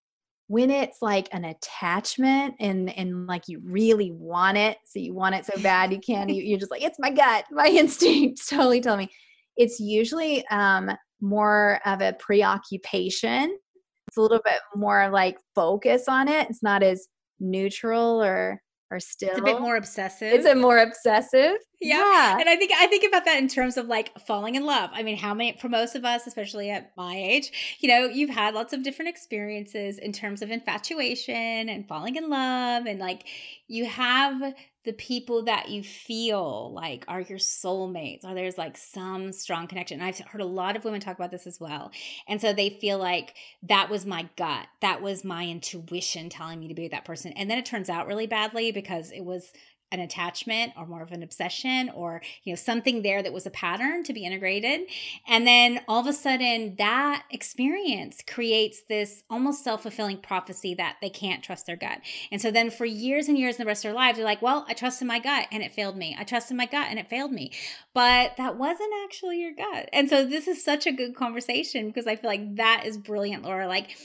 when 0.47 0.71
it's 0.71 1.01
like 1.01 1.27
an 1.33 1.45
attachment 1.45 2.55
and 2.59 2.89
and 2.97 3.27
like 3.27 3.43
you 3.47 3.61
really 3.63 4.11
want 4.11 4.57
it 4.57 4.77
so 4.85 4.97
you 4.97 5.13
want 5.13 5.35
it 5.35 5.45
so 5.45 5.61
bad 5.61 5.91
you 5.91 5.99
can't 5.99 6.29
you're 6.33 6.59
just 6.59 6.71
like 6.71 6.81
it's 6.81 6.99
my 6.99 7.09
gut 7.09 7.45
my 7.51 7.67
instincts 7.67 8.47
totally 8.47 8.81
tell 8.81 8.97
me. 8.97 9.09
It's 9.55 9.79
usually 9.79 10.45
um 10.47 10.91
more 11.19 11.79
of 11.85 12.01
a 12.01 12.13
preoccupation. 12.13 13.57
It's 14.07 14.17
a 14.17 14.21
little 14.21 14.41
bit 14.43 14.59
more 14.75 15.09
like 15.09 15.37
focus 15.55 16.07
on 16.07 16.27
it. 16.27 16.49
It's 16.49 16.63
not 16.63 16.83
as 16.83 17.07
neutral 17.39 18.23
or 18.23 18.61
or 18.89 18.99
still 18.99 19.29
it's 19.29 19.39
a 19.39 19.43
bit 19.43 19.59
more 19.59 19.75
obsessive 19.75 20.31
it's 20.31 20.45
a 20.45 20.55
more 20.55 20.77
obsessive 20.79 21.57
Yeah. 21.81 21.97
yeah. 21.97 22.37
And 22.39 22.49
I 22.49 22.55
think 22.55 22.71
I 22.75 22.87
think 22.87 23.03
about 23.07 23.25
that 23.25 23.37
in 23.37 23.47
terms 23.47 23.77
of 23.77 23.85
like 23.87 24.17
falling 24.21 24.55
in 24.55 24.65
love. 24.65 24.89
I 24.93 25.03
mean, 25.03 25.17
how 25.17 25.33
many 25.33 25.57
for 25.59 25.69
most 25.69 25.95
of 25.95 26.03
us, 26.05 26.25
especially 26.25 26.71
at 26.71 26.91
my 26.97 27.15
age, 27.15 27.77
you 27.79 27.87
know, 27.89 28.05
you've 28.05 28.29
had 28.31 28.55
lots 28.55 28.73
of 28.73 28.81
different 28.83 29.09
experiences 29.09 29.99
in 29.99 30.11
terms 30.11 30.41
of 30.41 30.49
infatuation 30.49 31.69
and 31.69 31.87
falling 31.87 32.15
in 32.15 32.29
love 32.29 32.85
and 32.87 32.99
like 32.99 33.25
you 33.67 33.85
have 33.85 34.41
the 34.87 34.93
people 34.93 35.43
that 35.43 35.67
you 35.67 35.83
feel 35.83 36.71
like 36.73 37.03
are 37.09 37.19
your 37.19 37.37
soulmates 37.37 38.23
or 38.23 38.33
there's 38.33 38.57
like 38.57 38.77
some 38.77 39.33
strong 39.33 39.67
connection. 39.67 39.99
I've 39.99 40.17
heard 40.19 40.39
a 40.39 40.45
lot 40.45 40.77
of 40.77 40.85
women 40.85 41.01
talk 41.01 41.17
about 41.17 41.29
this 41.29 41.45
as 41.45 41.59
well. 41.59 41.91
And 42.25 42.39
so 42.39 42.53
they 42.53 42.69
feel 42.69 42.97
like 42.97 43.35
that 43.63 43.89
was 43.89 44.05
my 44.05 44.29
gut. 44.37 44.65
That 44.79 45.01
was 45.01 45.25
my 45.25 45.45
intuition 45.45 46.29
telling 46.29 46.61
me 46.61 46.69
to 46.69 46.73
be 46.73 46.83
with 46.83 46.93
that 46.93 47.03
person. 47.03 47.33
And 47.33 47.51
then 47.51 47.57
it 47.57 47.65
turns 47.65 47.89
out 47.89 48.07
really 48.07 48.27
badly 48.27 48.71
because 48.71 49.11
it 49.11 49.25
was 49.25 49.51
an 49.91 49.99
attachment 49.99 50.73
or 50.77 50.85
more 50.85 51.01
of 51.01 51.11
an 51.11 51.23
obsession 51.23 51.89
or 51.89 52.21
you 52.43 52.51
know 52.51 52.57
something 52.57 53.01
there 53.01 53.23
that 53.23 53.31
was 53.31 53.45
a 53.45 53.51
pattern 53.51 54.03
to 54.03 54.13
be 54.13 54.25
integrated. 54.25 54.81
And 55.27 55.47
then 55.47 55.81
all 55.87 56.01
of 56.01 56.07
a 56.07 56.13
sudden 56.13 56.75
that 56.77 57.23
experience 57.31 58.21
creates 58.27 58.81
this 58.89 59.23
almost 59.29 59.63
self-fulfilling 59.63 60.17
prophecy 60.17 60.73
that 60.75 60.97
they 61.01 61.09
can't 61.09 61.43
trust 61.43 61.65
their 61.65 61.77
gut. 61.77 61.99
And 62.31 62.41
so 62.41 62.51
then 62.51 62.69
for 62.69 62.85
years 62.85 63.27
and 63.27 63.37
years 63.37 63.55
in 63.55 63.63
the 63.63 63.67
rest 63.67 63.85
of 63.85 63.89
their 63.89 63.95
lives 63.95 64.17
they're 64.17 64.25
like 64.25 64.41
well 64.41 64.65
i 64.67 64.73
trusted 64.73 65.07
my 65.07 65.19
gut 65.19 65.47
and 65.51 65.63
it 65.63 65.73
failed 65.73 65.97
me. 65.97 66.15
I 66.19 66.23
trusted 66.23 66.57
my 66.57 66.65
gut 66.65 66.87
and 66.89 66.99
it 66.99 67.09
failed 67.09 67.31
me. 67.31 67.51
But 67.93 68.37
that 68.37 68.57
wasn't 68.57 68.91
actually 69.05 69.41
your 69.41 69.53
gut. 69.53 69.89
And 69.93 70.09
so 70.09 70.25
this 70.25 70.47
is 70.47 70.63
such 70.63 70.85
a 70.85 70.91
good 70.91 71.15
conversation 71.15 71.87
because 71.87 72.07
i 72.07 72.15
feel 72.15 72.29
like 72.29 72.55
that 72.55 72.83
is 72.85 72.97
brilliant 72.97 73.43
laura. 73.43 73.67
Like 73.67 73.95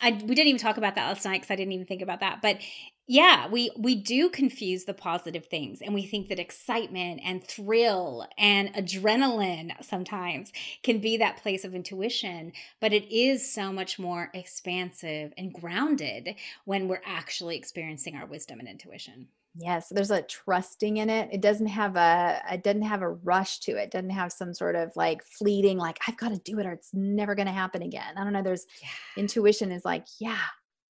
I, 0.00 0.10
we 0.10 0.34
didn't 0.34 0.48
even 0.48 0.60
talk 0.60 0.76
about 0.76 0.94
that 0.96 1.06
last 1.06 1.24
night 1.24 1.40
because 1.40 1.50
I 1.50 1.56
didn't 1.56 1.72
even 1.72 1.86
think 1.86 2.02
about 2.02 2.20
that. 2.20 2.42
But 2.42 2.58
yeah 3.06 3.46
we 3.48 3.70
we 3.76 3.94
do 3.94 4.30
confuse 4.30 4.84
the 4.84 4.94
positive 4.94 5.46
things 5.46 5.82
and 5.82 5.94
we 5.94 6.06
think 6.06 6.28
that 6.28 6.38
excitement 6.38 7.20
and 7.24 7.46
thrill 7.46 8.26
and 8.38 8.72
adrenaline 8.74 9.70
sometimes 9.84 10.52
can 10.82 10.98
be 10.98 11.16
that 11.16 11.36
place 11.36 11.64
of 11.64 11.74
intuition 11.74 12.52
but 12.80 12.92
it 12.92 13.14
is 13.14 13.52
so 13.52 13.72
much 13.72 13.98
more 13.98 14.30
expansive 14.32 15.32
and 15.36 15.52
grounded 15.52 16.34
when 16.64 16.88
we're 16.88 17.02
actually 17.04 17.56
experiencing 17.56 18.16
our 18.16 18.26
wisdom 18.26 18.58
and 18.58 18.68
intuition. 18.68 19.28
Yes 19.56 19.88
there's 19.90 20.10
a 20.10 20.22
trusting 20.22 20.96
in 20.96 21.10
it. 21.10 21.28
It 21.30 21.40
doesn't 21.40 21.68
have 21.68 21.96
a 21.96 22.40
it 22.50 22.64
doesn't 22.64 22.82
have 22.82 23.02
a 23.02 23.10
rush 23.10 23.60
to 23.60 23.72
it, 23.72 23.84
it 23.84 23.90
doesn't 23.90 24.10
have 24.10 24.32
some 24.32 24.54
sort 24.54 24.76
of 24.76 24.90
like 24.96 25.22
fleeting 25.22 25.78
like 25.78 25.98
i've 26.08 26.16
got 26.16 26.30
to 26.30 26.38
do 26.38 26.58
it 26.58 26.66
or 26.66 26.72
it's 26.72 26.90
never 26.94 27.34
going 27.34 27.46
to 27.46 27.52
happen 27.52 27.82
again. 27.82 28.14
I 28.16 28.24
don't 28.24 28.32
know 28.32 28.42
there's 28.42 28.66
yeah. 28.82 28.88
intuition 29.22 29.70
is 29.70 29.84
like 29.84 30.06
yeah 30.18 30.38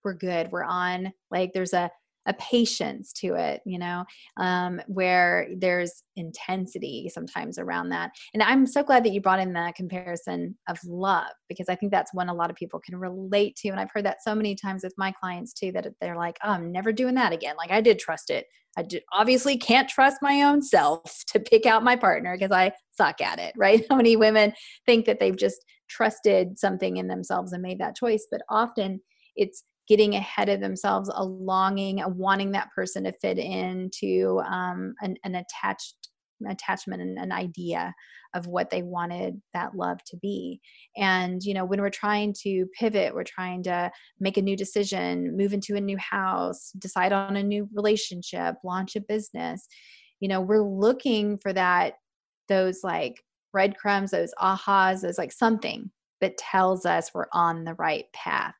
we're 0.05 0.15
good 0.15 0.53
we're 0.53 0.65
on 0.65 1.13
like 1.31 1.53
there's 1.53 1.73
a 1.73 1.91
a 2.27 2.35
patience 2.35 3.13
to 3.13 3.35
it, 3.35 3.61
you 3.65 3.79
know, 3.79 4.05
um, 4.37 4.81
where 4.87 5.49
there's 5.57 6.03
intensity 6.17 7.11
sometimes 7.13 7.59
around 7.59 7.91
that. 7.91 8.11
And 8.33 8.43
I'm 8.43 8.67
so 8.67 8.83
glad 8.83 9.05
that 9.05 9.13
you 9.13 9.21
brought 9.21 9.41
in 9.41 9.53
the 9.53 9.73
comparison 9.77 10.57
of 10.69 10.79
love 10.85 11.31
because 11.49 11.69
I 11.69 11.75
think 11.75 11.93
that's 11.93 12.15
one 12.15 12.29
a 12.29 12.35
lot 12.35 12.51
of 12.51 12.57
people 12.57 12.81
can 12.81 12.97
relate 12.97 13.57
to. 13.57 13.69
And 13.69 13.81
I've 13.81 13.91
heard 13.93 14.07
that 14.07 14.23
so 14.23 14.35
many 14.35 14.55
times 14.55 14.85
with 14.85 14.95
my 14.97 15.13
clients 15.13 15.53
too 15.53 15.73
that 15.73 15.87
they're 16.01 16.17
like, 16.17 16.39
oh, 16.45 16.51
I'm 16.51 16.73
never 16.73 16.93
doing 16.93 17.15
that 17.17 17.33
again. 17.33 17.57
Like 17.57 17.71
I 17.71 17.81
did 17.81 17.99
trust 17.99 18.31
it. 18.31 18.47
I 18.77 18.83
did, 18.83 19.03
obviously 19.13 19.57
can't 19.57 19.89
trust 19.89 20.19
my 20.21 20.43
own 20.43 20.63
self 20.63 21.25
to 21.29 21.41
pick 21.41 21.67
out 21.67 21.85
my 21.85 21.97
partner 21.97 22.37
because 22.37 22.51
I 22.53 22.73
suck 22.91 23.21
at 23.21 23.39
it, 23.39 23.55
right? 23.57 23.85
How 23.89 23.97
many 23.97 24.17
women 24.17 24.53
think 24.87 25.07
that 25.07 25.21
they've 25.21 25.37
just 25.37 25.65
trusted 25.89 26.59
something 26.59 26.97
in 26.97 27.09
themselves 27.09 27.53
and 27.53 27.63
made 27.63 27.79
that 27.79 27.97
choice, 27.97 28.27
but 28.31 28.41
often 28.49 29.01
it's 29.37 29.65
getting 29.89 30.15
ahead 30.15 30.49
of 30.49 30.61
themselves, 30.61 31.11
a 31.13 31.25
longing, 31.25 32.01
a 32.01 32.09
wanting 32.09 32.53
that 32.53 32.71
person 32.75 33.05
to 33.05 33.13
fit 33.21 33.39
into 33.39 34.41
um, 34.47 34.95
an, 35.01 35.17
an 35.25 35.35
attached 35.35 36.09
attachment 36.49 37.01
and 37.01 37.19
an 37.19 37.33
idea 37.33 37.95
of 38.35 38.47
what 38.47 38.69
they 38.69 38.83
wanted 38.83 39.41
that 39.55 39.77
love 39.77 39.99
to 40.05 40.17
be. 40.17 40.61
And, 40.97 41.43
you 41.43 41.55
know, 41.55 41.65
when 41.65 41.81
we're 41.81 41.91
trying 41.91 42.35
to 42.43 42.67
pivot, 42.79 43.15
we're 43.15 43.25
trying 43.25 43.63
to 43.65 43.91
make 44.19 44.37
a 44.37 44.43
new 44.43 44.57
decision, 44.57 45.37
move 45.37 45.53
into 45.53 45.77
a 45.77 45.81
new 45.81 45.97
house, 45.97 46.73
decide 46.79 47.13
on 47.13 47.37
a 47.37 47.43
new 47.43 47.69
relationship, 47.73 48.57
launch 48.65 48.97
a 48.97 49.01
business, 49.01 49.67
you 50.21 50.29
know, 50.29 50.41
we're 50.41 50.63
looking 50.63 51.39
for 51.39 51.53
that, 51.53 51.95
those 52.49 52.81
like 52.83 53.23
breadcrumbs, 53.53 54.11
those 54.11 54.33
ahas, 54.41 55.03
those 55.03 55.19
like 55.19 55.33
something 55.33 55.91
that 56.21 56.37
tells 56.39 56.85
us 56.87 57.11
we're 57.15 57.27
on 57.33 57.65
the 57.65 57.75
right 57.75 58.07
path. 58.13 58.55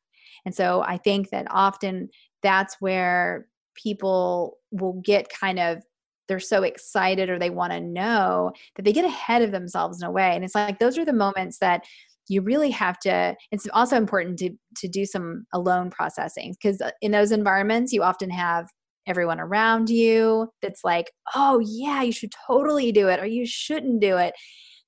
And 0.45 0.55
so 0.55 0.83
I 0.87 0.99
think 0.99 1.31
that 1.31 1.47
often 1.51 2.09
that's 2.43 2.77
where 2.81 3.47
people 3.75 4.59
will 4.71 5.01
get 5.05 5.29
kind 5.29 5.59
of 5.59 5.83
they're 6.27 6.41
so 6.41 6.63
excited 6.63 7.29
or 7.29 7.39
they 7.39 7.51
want 7.51 7.73
to 7.73 7.81
know 7.81 8.53
that 8.77 8.85
they 8.85 8.93
get 8.93 9.05
ahead 9.05 9.43
of 9.43 9.53
themselves 9.53 10.01
in 10.01 10.09
a 10.09 10.11
way. 10.11 10.35
And 10.35 10.43
it's 10.43 10.55
like 10.55 10.79
those 10.79 10.97
are 10.97 11.05
the 11.05 11.13
moments 11.13 11.59
that 11.59 11.85
you 12.29 12.41
really 12.41 12.71
have 12.71 12.99
to 13.01 13.35
it's 13.51 13.69
also 13.73 13.97
important 13.97 14.39
to 14.39 14.51
to 14.77 14.89
do 14.89 15.05
some 15.05 15.45
alone 15.53 15.91
processing 15.91 16.55
because 16.55 16.81
uh, 16.81 16.91
in 17.03 17.13
those 17.13 17.33
environments 17.33 17.93
you 17.93 18.03
often 18.03 18.31
have 18.31 18.67
everyone 19.07 19.39
around 19.39 19.91
you 19.91 20.49
that's 20.63 20.83
like 20.85 21.11
oh 21.35 21.61
yeah 21.63 22.03
you 22.03 22.13
should 22.13 22.33
totally 22.47 22.91
do 22.93 23.09
it 23.09 23.21
or 23.21 23.27
you 23.27 23.45
shouldn't 23.47 24.01
do 24.01 24.17
it 24.17 24.35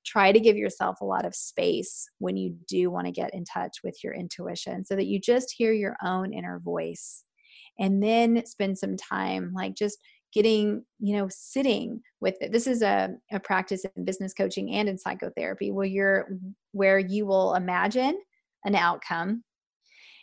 try 0.06 0.32
to 0.32 0.40
give 0.40 0.56
yourself 0.56 1.00
a 1.00 1.04
lot 1.04 1.26
of 1.26 1.34
space 1.34 2.08
when 2.18 2.36
you 2.36 2.56
do 2.68 2.90
want 2.90 3.06
to 3.06 3.12
get 3.12 3.34
in 3.34 3.44
touch 3.44 3.78
with 3.82 3.98
your 4.04 4.14
intuition 4.14 4.84
so 4.84 4.94
that 4.94 5.06
you 5.06 5.20
just 5.20 5.52
hear 5.56 5.72
your 5.72 5.96
own 6.02 6.32
inner 6.32 6.60
voice 6.60 7.24
and 7.78 8.02
then 8.02 8.44
spend 8.46 8.78
some 8.78 8.96
time 8.96 9.52
like 9.54 9.74
just 9.74 9.98
getting 10.32 10.84
you 10.98 11.16
know 11.16 11.28
sitting 11.30 12.00
with 12.20 12.36
it. 12.40 12.52
This 12.52 12.66
is 12.66 12.82
a, 12.82 13.10
a 13.32 13.40
practice 13.40 13.84
in 13.96 14.04
business 14.04 14.32
coaching 14.32 14.70
and 14.72 14.88
in 14.88 14.98
psychotherapy 14.98 15.70
where 15.70 15.86
you're 15.86 16.28
where 16.72 16.98
you 16.98 17.26
will 17.26 17.54
imagine 17.54 18.18
an 18.64 18.74
outcome 18.74 19.42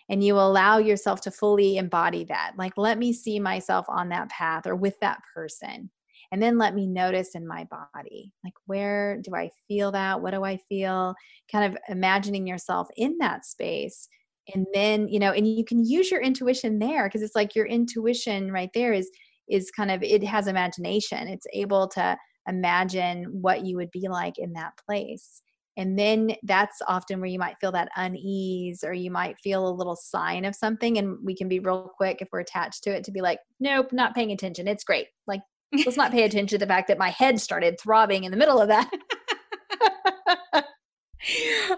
and 0.10 0.24
you 0.24 0.36
allow 0.36 0.78
yourself 0.78 1.22
to 1.22 1.32
fully 1.32 1.78
embody 1.78 2.26
that. 2.26 2.54
Like 2.58 2.74
let 2.78 2.98
me 2.98 3.12
see 3.12 3.40
myself 3.40 3.86
on 3.90 4.10
that 4.10 4.30
path 4.30 4.68
or 4.68 4.76
with 4.76 5.00
that 5.02 5.20
person 5.34 5.90
and 6.34 6.42
then 6.42 6.58
let 6.58 6.74
me 6.74 6.88
notice 6.88 7.36
in 7.36 7.48
my 7.48 7.66
body 7.66 8.34
like 8.44 8.56
where 8.66 9.22
do 9.22 9.36
i 9.36 9.52
feel 9.68 9.92
that? 9.92 10.20
What 10.22 10.32
do 10.32 10.44
i 10.44 10.58
feel? 10.68 11.14
Kind 11.50 11.72
of 11.72 11.80
imagining 11.88 12.48
yourself 12.48 12.88
in 12.98 13.18
that 13.20 13.46
space. 13.46 14.10
And 14.54 14.66
then 14.74 15.08
you 15.08 15.20
know 15.20 15.32
and 15.32 15.48
you 15.48 15.64
can 15.64 15.86
use 15.86 16.10
your 16.12 16.22
intuition 16.22 16.80
there 16.80 17.08
because 17.08 17.22
it's 17.22 17.36
like 17.36 17.56
your 17.56 17.68
intuition 17.68 18.52
right 18.52 18.72
there 18.74 18.92
is 18.94 19.10
is 19.48 19.70
kind 19.72 19.92
of 19.92 20.02
it 20.02 20.24
has 20.24 20.48
imagination. 20.48 21.28
It's 21.28 21.46
able 21.54 21.88
to 21.90 22.18
imagine 22.50 23.26
what 23.26 23.64
you 23.64 23.78
would 23.78 23.92
be 23.92 24.08
like 24.10 24.40
in 24.40 24.54
that 24.54 24.74
place. 24.88 25.44
And 25.78 25.98
then 25.98 26.36
that's 26.44 26.82
often 26.88 27.20
where 27.20 27.30
you 27.30 27.40
might 27.40 27.58
feel 27.60 27.72
that 27.72 27.90
unease 27.96 28.84
or 28.84 28.94
you 28.94 29.10
might 29.10 29.40
feel 29.44 29.68
a 29.68 29.74
little 29.74 29.96
sign 29.96 30.46
of 30.46 30.56
something 30.56 30.98
and 30.98 31.18
we 31.24 31.36
can 31.36 31.48
be 31.48 31.60
real 31.60 31.90
quick 31.96 32.22
if 32.22 32.28
we're 32.32 32.42
attached 32.42 32.84
to 32.84 32.92
it 32.92 33.04
to 33.06 33.12
be 33.12 33.22
like 33.22 33.40
nope 33.60 33.94
not 33.94 34.16
paying 34.16 34.32
attention. 34.32 34.68
It's 34.68 34.84
great. 34.84 35.08
Like 35.28 35.42
let's 35.74 35.98
not 35.98 36.12
pay 36.12 36.24
attention 36.24 36.60
to 36.60 36.66
the 36.66 36.68
fact 36.68 36.88
that 36.88 36.98
my 36.98 37.10
head 37.10 37.40
started 37.40 37.80
throbbing 37.80 38.24
in 38.24 38.32
the 38.32 38.38
middle 38.38 38.60
of 38.60 38.68
that. 38.68 38.92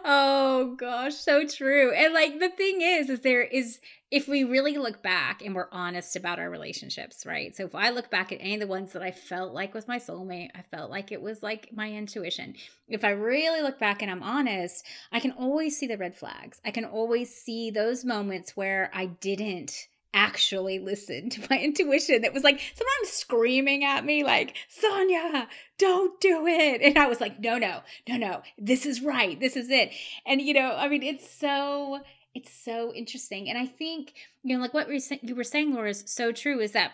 oh 0.05 0.75
gosh, 0.77 1.15
so 1.15 1.45
true. 1.47 1.93
And 1.93 2.13
like 2.13 2.39
the 2.39 2.49
thing 2.49 2.81
is, 2.81 3.09
is 3.09 3.21
there 3.21 3.43
is 3.43 3.79
if 4.11 4.27
we 4.27 4.43
really 4.43 4.77
look 4.77 5.03
back 5.03 5.43
and 5.43 5.53
we're 5.53 5.67
honest 5.71 6.15
about 6.15 6.39
our 6.39 6.49
relationships, 6.49 7.25
right? 7.25 7.55
So 7.55 7.65
if 7.65 7.75
I 7.75 7.89
look 7.89 8.09
back 8.09 8.31
at 8.31 8.39
any 8.39 8.55
of 8.55 8.59
the 8.59 8.67
ones 8.67 8.93
that 8.93 9.01
I 9.01 9.11
felt 9.11 9.53
like 9.53 9.73
was 9.73 9.87
my 9.87 9.97
soulmate, 9.97 10.49
I 10.55 10.61
felt 10.61 10.89
like 10.89 11.11
it 11.11 11.21
was 11.21 11.43
like 11.43 11.69
my 11.73 11.91
intuition. 11.91 12.55
If 12.87 13.03
I 13.03 13.09
really 13.09 13.61
look 13.61 13.79
back 13.79 14.01
and 14.01 14.09
I'm 14.09 14.23
honest, 14.23 14.85
I 15.11 15.19
can 15.19 15.31
always 15.31 15.77
see 15.77 15.87
the 15.87 15.97
red 15.97 16.15
flags. 16.15 16.61
I 16.63 16.71
can 16.71 16.85
always 16.85 17.35
see 17.35 17.71
those 17.71 18.05
moments 18.05 18.55
where 18.55 18.89
I 18.93 19.07
didn't 19.07 19.87
actually 20.15 20.79
listen 20.79 21.29
to 21.29 21.41
my 21.49 21.59
intuition. 21.61 22.21
That 22.21 22.33
was 22.33 22.43
like 22.43 22.59
sometimes 22.59 23.09
screaming 23.09 23.83
at 23.83 24.03
me 24.03 24.23
like 24.23 24.55
sonja 24.81 25.47
don't 25.77 26.19
do 26.21 26.47
it. 26.47 26.81
And 26.81 26.97
i 26.97 27.07
was 27.07 27.21
like 27.21 27.39
no 27.39 27.57
no 27.59 27.81
no 28.07 28.17
no. 28.17 28.41
This 28.57 28.85
is 28.85 29.01
right. 29.01 29.39
This 29.39 29.55
is 29.55 29.69
it. 29.69 29.91
And 30.25 30.41
you 30.41 30.53
know 30.53 30.75
i 30.75 30.87
mean 30.87 31.03
it's 31.03 31.29
so 31.29 31.99
it's 32.33 32.51
so 32.51 32.93
interesting. 32.93 33.49
And 33.49 33.59
i 33.59 33.65
think 33.65 34.13
you 34.41 34.55
know 34.55 34.61
like 34.61 34.73
what 34.73 34.87
you 34.89 35.35
were 35.35 35.43
saying 35.43 35.73
laura 35.73 35.89
is 35.89 36.03
so 36.07 36.31
true 36.31 36.59
is 36.59 36.71
that 36.71 36.93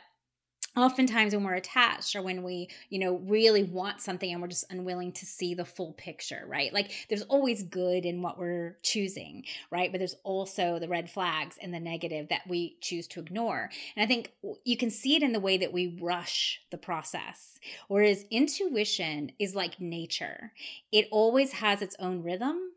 oftentimes 0.76 1.34
when 1.34 1.44
we're 1.44 1.54
attached 1.54 2.16
or 2.16 2.22
when 2.22 2.44
we 2.44 2.70
you 2.90 3.00
know 3.00 3.16
really 3.26 3.64
want 3.64 4.02
something 4.02 4.32
and 4.32 4.42
we're 4.42 4.48
just 4.48 4.72
unwilling 4.72 5.12
to 5.12 5.26
see 5.26 5.54
the 5.54 5.66
full 5.66 5.94
picture 5.94 6.46
right? 6.48 6.74
Like 6.74 6.92
there's 7.10 7.24
always 7.24 7.64
good 7.64 8.06
in 8.06 8.22
what 8.22 8.38
we're 8.38 8.78
choosing 8.82 9.44
right? 9.70 9.92
But 9.92 10.00
there's 10.00 10.16
also 10.24 10.80
the 10.80 10.88
red 10.88 11.10
flags 11.10 11.58
and 11.62 11.74
the 11.74 11.80
negative 11.80 12.30
that 12.30 12.48
we 12.48 12.78
choose 12.82 13.08
to 13.08 13.20
ignore. 13.20 13.70
And 13.96 14.04
i 14.04 14.08
think 14.08 14.32
you 14.64 14.78
can 14.78 14.90
see 14.90 15.16
it 15.16 15.24
in 15.24 15.32
the 15.32 15.40
way 15.40 15.58
that 15.58 15.74
we 15.74 15.98
rush 16.00 16.62
the 16.72 16.78
process 16.78 17.60
whereas 17.88 18.26
intuition 18.30 19.32
is 19.40 19.56
like 19.56 19.80
nature. 19.80 20.52
It 20.92 21.08
always 21.12 21.54
has 21.54 21.82
its 21.82 21.96
own 22.00 22.24
rhythm 22.24 22.71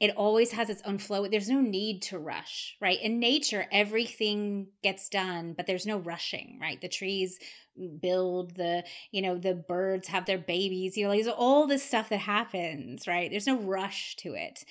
it 0.00 0.14
always 0.16 0.52
has 0.52 0.70
its 0.70 0.82
own 0.84 0.98
flow. 0.98 1.26
There's 1.26 1.48
no 1.48 1.60
need 1.60 2.02
to 2.02 2.18
rush, 2.18 2.76
right? 2.80 3.00
In 3.00 3.18
nature, 3.18 3.66
everything 3.72 4.68
gets 4.82 5.08
done, 5.08 5.54
but 5.56 5.66
there's 5.66 5.86
no 5.86 5.98
rushing, 5.98 6.58
right? 6.60 6.80
The 6.80 6.88
trees 6.88 7.38
build, 8.00 8.56
the, 8.56 8.84
you 9.10 9.22
know, 9.22 9.38
the 9.38 9.54
birds 9.54 10.08
have 10.08 10.26
their 10.26 10.38
babies, 10.38 10.96
you 10.96 11.06
know, 11.06 11.12
there's 11.12 11.28
all 11.28 11.66
this 11.66 11.82
stuff 11.82 12.08
that 12.08 12.18
happens, 12.18 13.06
right? 13.06 13.30
There's 13.30 13.46
no 13.46 13.58
rush 13.58 14.16
to 14.16 14.34
it. 14.34 14.64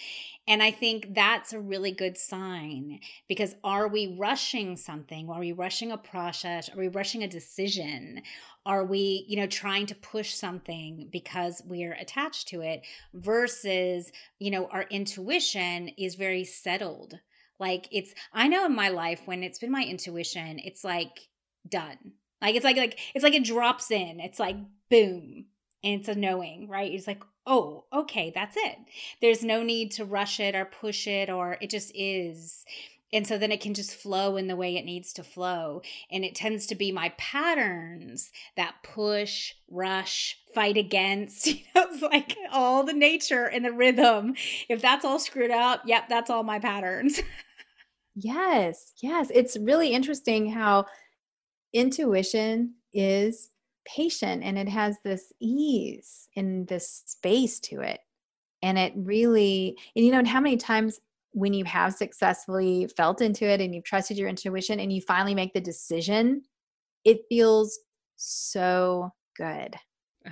And 0.47 0.63
I 0.63 0.71
think 0.71 1.13
that's 1.13 1.53
a 1.53 1.59
really 1.59 1.91
good 1.91 2.17
sign 2.17 2.99
because 3.27 3.55
are 3.63 3.87
we 3.87 4.15
rushing 4.17 4.77
something? 4.77 5.29
Are 5.29 5.39
we 5.39 5.51
rushing 5.51 5.91
a 5.91 5.97
process? 5.97 6.69
Are 6.69 6.77
we 6.77 6.87
rushing 6.87 7.23
a 7.23 7.27
decision? 7.27 8.21
Are 8.67 8.83
we, 8.83 9.23
you 9.29 9.37
know, 9.37 9.47
trying 9.47 9.85
to 9.85 9.95
push 9.95 10.33
something 10.33 11.07
because 11.09 11.63
we're 11.65 11.93
attached 11.93 12.49
to 12.49 12.59
it 12.59 12.81
versus, 13.13 14.11
you 14.39 14.51
know, 14.51 14.67
our 14.67 14.83
intuition 14.89 15.87
is 15.97 16.15
very 16.15 16.43
settled. 16.43 17.17
Like 17.59 17.87
it's 17.93 18.13
I 18.33 18.49
know 18.49 18.65
in 18.65 18.75
my 18.75 18.89
life 18.89 19.21
when 19.23 19.41
it's 19.41 19.57
been 19.57 19.71
my 19.71 19.83
intuition, 19.83 20.59
it's 20.59 20.83
like 20.83 21.29
done. 21.67 21.97
Like 22.41 22.55
it's 22.55 22.65
like 22.65 22.75
like 22.75 22.99
it's 23.15 23.23
like 23.23 23.35
it 23.35 23.45
drops 23.45 23.89
in. 23.89 24.19
It's 24.19 24.37
like 24.37 24.57
boom. 24.89 25.45
And 25.81 26.01
it's 26.01 26.09
a 26.09 26.15
knowing, 26.15 26.67
right? 26.67 26.91
It's 26.91 27.07
like, 27.07 27.23
oh, 27.45 27.85
okay, 27.93 28.33
that's 28.35 28.57
it. 28.57 28.77
There's 29.21 29.45
no 29.45 29.63
need 29.63 29.91
to 29.93 30.03
rush 30.03 30.41
it 30.41 30.55
or 30.55 30.65
push 30.65 31.07
it, 31.07 31.29
or 31.29 31.57
it 31.61 31.69
just 31.69 31.93
is. 31.95 32.65
And 33.13 33.25
so 33.25 33.37
then 33.37 33.51
it 33.51 33.61
can 33.61 33.73
just 33.73 33.93
flow 33.93 34.35
in 34.35 34.47
the 34.47 34.55
way 34.55 34.75
it 34.75 34.85
needs 34.85 35.13
to 35.13 35.23
flow. 35.23 35.81
And 36.11 36.25
it 36.25 36.35
tends 36.35 36.65
to 36.67 36.75
be 36.75 36.91
my 36.91 37.13
patterns 37.17 38.31
that 38.57 38.75
push, 38.83 39.53
rush, 39.69 40.37
fight 40.53 40.77
against. 40.77 41.47
You 41.57 41.63
know, 41.75 41.87
it's 41.91 42.01
like 42.01 42.35
all 42.51 42.83
the 42.83 42.93
nature 42.93 43.45
and 43.45 43.63
the 43.63 43.71
rhythm. 43.71 44.35
If 44.69 44.81
that's 44.81 45.05
all 45.05 45.19
screwed 45.19 45.51
up, 45.51 45.83
yep, 45.85 46.09
that's 46.09 46.29
all 46.29 46.43
my 46.43 46.59
patterns. 46.59 47.21
yes, 48.15 48.93
yes. 49.01 49.31
It's 49.33 49.57
really 49.57 49.93
interesting 49.93 50.51
how 50.51 50.85
intuition 51.73 52.75
is 52.93 53.51
patient 53.85 54.43
and 54.43 54.57
it 54.57 54.67
has 54.67 54.97
this 55.03 55.31
ease 55.39 56.27
in 56.35 56.65
this 56.65 57.03
space 57.05 57.59
to 57.59 57.79
it 57.79 58.01
and 58.61 58.77
it 58.77 58.93
really 58.95 59.77
and 59.95 60.05
you 60.05 60.11
know 60.11 60.19
and 60.19 60.27
how 60.27 60.41
many 60.41 60.57
times 60.57 60.99
when 61.31 61.53
you 61.53 61.65
have 61.65 61.93
successfully 61.93 62.87
felt 62.97 63.21
into 63.21 63.45
it 63.45 63.61
and 63.61 63.75
you've 63.75 63.83
trusted 63.83 64.17
your 64.17 64.29
intuition 64.29 64.79
and 64.79 64.91
you 64.91 65.01
finally 65.01 65.35
make 65.35 65.53
the 65.53 65.61
decision 65.61 66.41
it 67.07 67.21
feels 67.29 67.79
so 68.17 69.11
good. 69.37 69.75
Oh, 70.27 70.31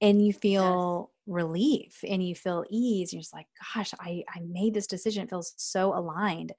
and 0.00 0.24
you 0.24 0.32
feel 0.32 1.10
relief 1.26 1.98
and 2.08 2.22
you 2.22 2.34
feel 2.34 2.64
ease. 2.70 3.12
You're 3.12 3.22
just 3.22 3.34
like 3.34 3.46
gosh 3.74 3.92
i 3.98 4.22
i 4.34 4.40
made 4.46 4.74
this 4.74 4.86
decision. 4.86 5.24
It 5.24 5.30
feels 5.30 5.54
so 5.56 5.96
aligned. 5.96 6.52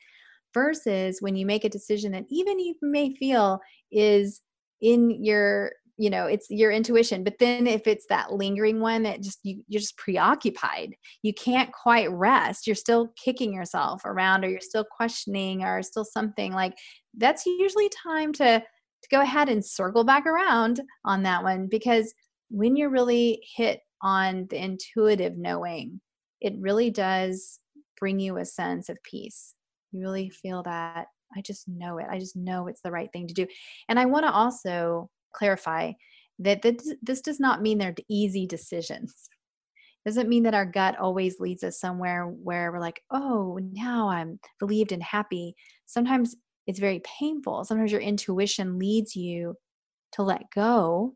Versus 0.53 1.21
when 1.21 1.35
you 1.35 1.45
make 1.45 1.65
a 1.65 1.69
decision 1.69 2.13
that 2.13 2.25
even 2.29 2.59
you 2.59 2.75
may 2.81 3.13
feel 3.13 3.59
is 3.91 4.41
in 4.81 5.23
your 5.23 5.71
you 5.97 6.09
know 6.09 6.25
it's 6.25 6.47
your 6.49 6.71
intuition 6.71 7.23
but 7.23 7.39
then 7.39 7.67
if 7.67 7.87
it's 7.87 8.05
that 8.07 8.33
lingering 8.33 8.79
one 8.79 9.03
that 9.03 9.21
just 9.21 9.39
you, 9.43 9.63
you're 9.67 9.79
just 9.79 9.97
preoccupied 9.97 10.95
you 11.21 11.33
can't 11.33 11.71
quite 11.71 12.11
rest 12.11 12.67
you're 12.67 12.75
still 12.75 13.09
kicking 13.21 13.53
yourself 13.53 14.01
around 14.05 14.43
or 14.43 14.49
you're 14.49 14.59
still 14.59 14.85
questioning 14.85 15.63
or 15.63 15.81
still 15.81 16.05
something 16.05 16.51
like 16.53 16.73
that's 17.17 17.45
usually 17.45 17.89
time 18.03 18.33
to 18.33 18.61
to 19.01 19.09
go 19.09 19.21
ahead 19.21 19.49
and 19.49 19.63
circle 19.63 20.03
back 20.03 20.25
around 20.25 20.81
on 21.05 21.23
that 21.23 21.43
one 21.43 21.67
because 21.67 22.13
when 22.49 22.75
you're 22.75 22.89
really 22.89 23.41
hit 23.55 23.79
on 24.01 24.47
the 24.49 24.61
intuitive 24.61 25.37
knowing 25.37 25.99
it 26.41 26.53
really 26.59 26.89
does 26.89 27.59
bring 27.97 28.19
you 28.19 28.37
a 28.37 28.45
sense 28.45 28.89
of 28.89 29.01
peace 29.03 29.53
you 29.91 30.01
really 30.01 30.29
feel 30.29 30.63
that 30.63 31.07
I 31.35 31.41
just 31.41 31.67
know 31.67 31.97
it. 31.97 32.05
I 32.09 32.19
just 32.19 32.35
know 32.35 32.67
it's 32.67 32.81
the 32.81 32.91
right 32.91 33.11
thing 33.11 33.27
to 33.27 33.33
do. 33.33 33.47
And 33.89 33.99
I 33.99 34.05
want 34.05 34.25
to 34.25 34.31
also 34.31 35.09
clarify 35.35 35.91
that 36.39 36.61
this 36.61 37.21
does 37.21 37.39
not 37.39 37.61
mean 37.61 37.77
they're 37.77 37.95
easy 38.09 38.45
decisions. 38.45 39.29
Doesn't 40.05 40.29
mean 40.29 40.43
that 40.43 40.53
our 40.53 40.65
gut 40.65 40.97
always 40.99 41.39
leads 41.39 41.63
us 41.63 41.79
somewhere 41.79 42.27
where 42.27 42.71
we're 42.71 42.79
like, 42.79 43.01
oh, 43.09 43.59
now 43.71 44.09
I'm 44.09 44.39
relieved 44.61 44.91
and 44.91 45.01
happy. 45.01 45.55
Sometimes 45.85 46.35
it's 46.67 46.79
very 46.79 47.01
painful. 47.19 47.63
Sometimes 47.63 47.91
your 47.91 48.01
intuition 48.01 48.77
leads 48.77 49.15
you 49.15 49.55
to 50.13 50.23
let 50.23 50.43
go 50.53 51.15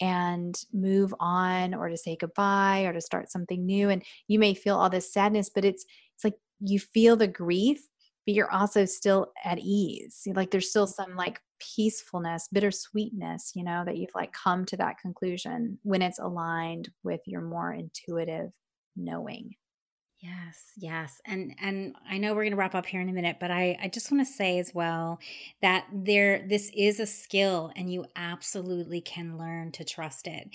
and 0.00 0.54
move 0.72 1.14
on 1.20 1.74
or 1.74 1.88
to 1.88 1.96
say 1.96 2.16
goodbye 2.18 2.82
or 2.82 2.92
to 2.92 3.00
start 3.00 3.30
something 3.30 3.64
new 3.64 3.88
and 3.88 4.02
you 4.26 4.38
may 4.38 4.54
feel 4.54 4.76
all 4.76 4.90
this 4.90 5.12
sadness 5.12 5.50
but 5.54 5.64
it's 5.64 5.84
it's 6.14 6.24
like 6.24 6.34
you 6.60 6.80
feel 6.80 7.14
the 7.14 7.28
grief 7.28 7.86
but 8.26 8.34
you're 8.34 8.50
also 8.50 8.84
still 8.84 9.32
at 9.44 9.58
ease. 9.58 10.26
Like 10.26 10.50
there's 10.50 10.70
still 10.70 10.86
some 10.86 11.16
like 11.16 11.40
peacefulness, 11.76 12.48
bittersweetness, 12.52 13.52
you 13.54 13.64
know, 13.64 13.84
that 13.84 13.96
you've 13.96 14.14
like 14.14 14.32
come 14.32 14.64
to 14.66 14.76
that 14.78 14.98
conclusion 14.98 15.78
when 15.82 16.02
it's 16.02 16.18
aligned 16.18 16.90
with 17.02 17.20
your 17.26 17.40
more 17.42 17.72
intuitive 17.72 18.50
knowing. 18.96 19.54
Yes, 20.20 20.70
yes. 20.76 21.20
And 21.26 21.52
and 21.60 21.96
I 22.08 22.18
know 22.18 22.32
we're 22.32 22.44
going 22.44 22.52
to 22.52 22.56
wrap 22.56 22.76
up 22.76 22.86
here 22.86 23.00
in 23.00 23.08
a 23.08 23.12
minute, 23.12 23.38
but 23.40 23.50
I 23.50 23.76
I 23.82 23.88
just 23.88 24.12
want 24.12 24.24
to 24.24 24.32
say 24.32 24.60
as 24.60 24.72
well 24.72 25.18
that 25.62 25.86
there 25.92 26.46
this 26.46 26.70
is 26.76 27.00
a 27.00 27.06
skill 27.06 27.72
and 27.74 27.92
you 27.92 28.04
absolutely 28.14 29.00
can 29.00 29.36
learn 29.36 29.72
to 29.72 29.84
trust 29.84 30.28
it. 30.28 30.48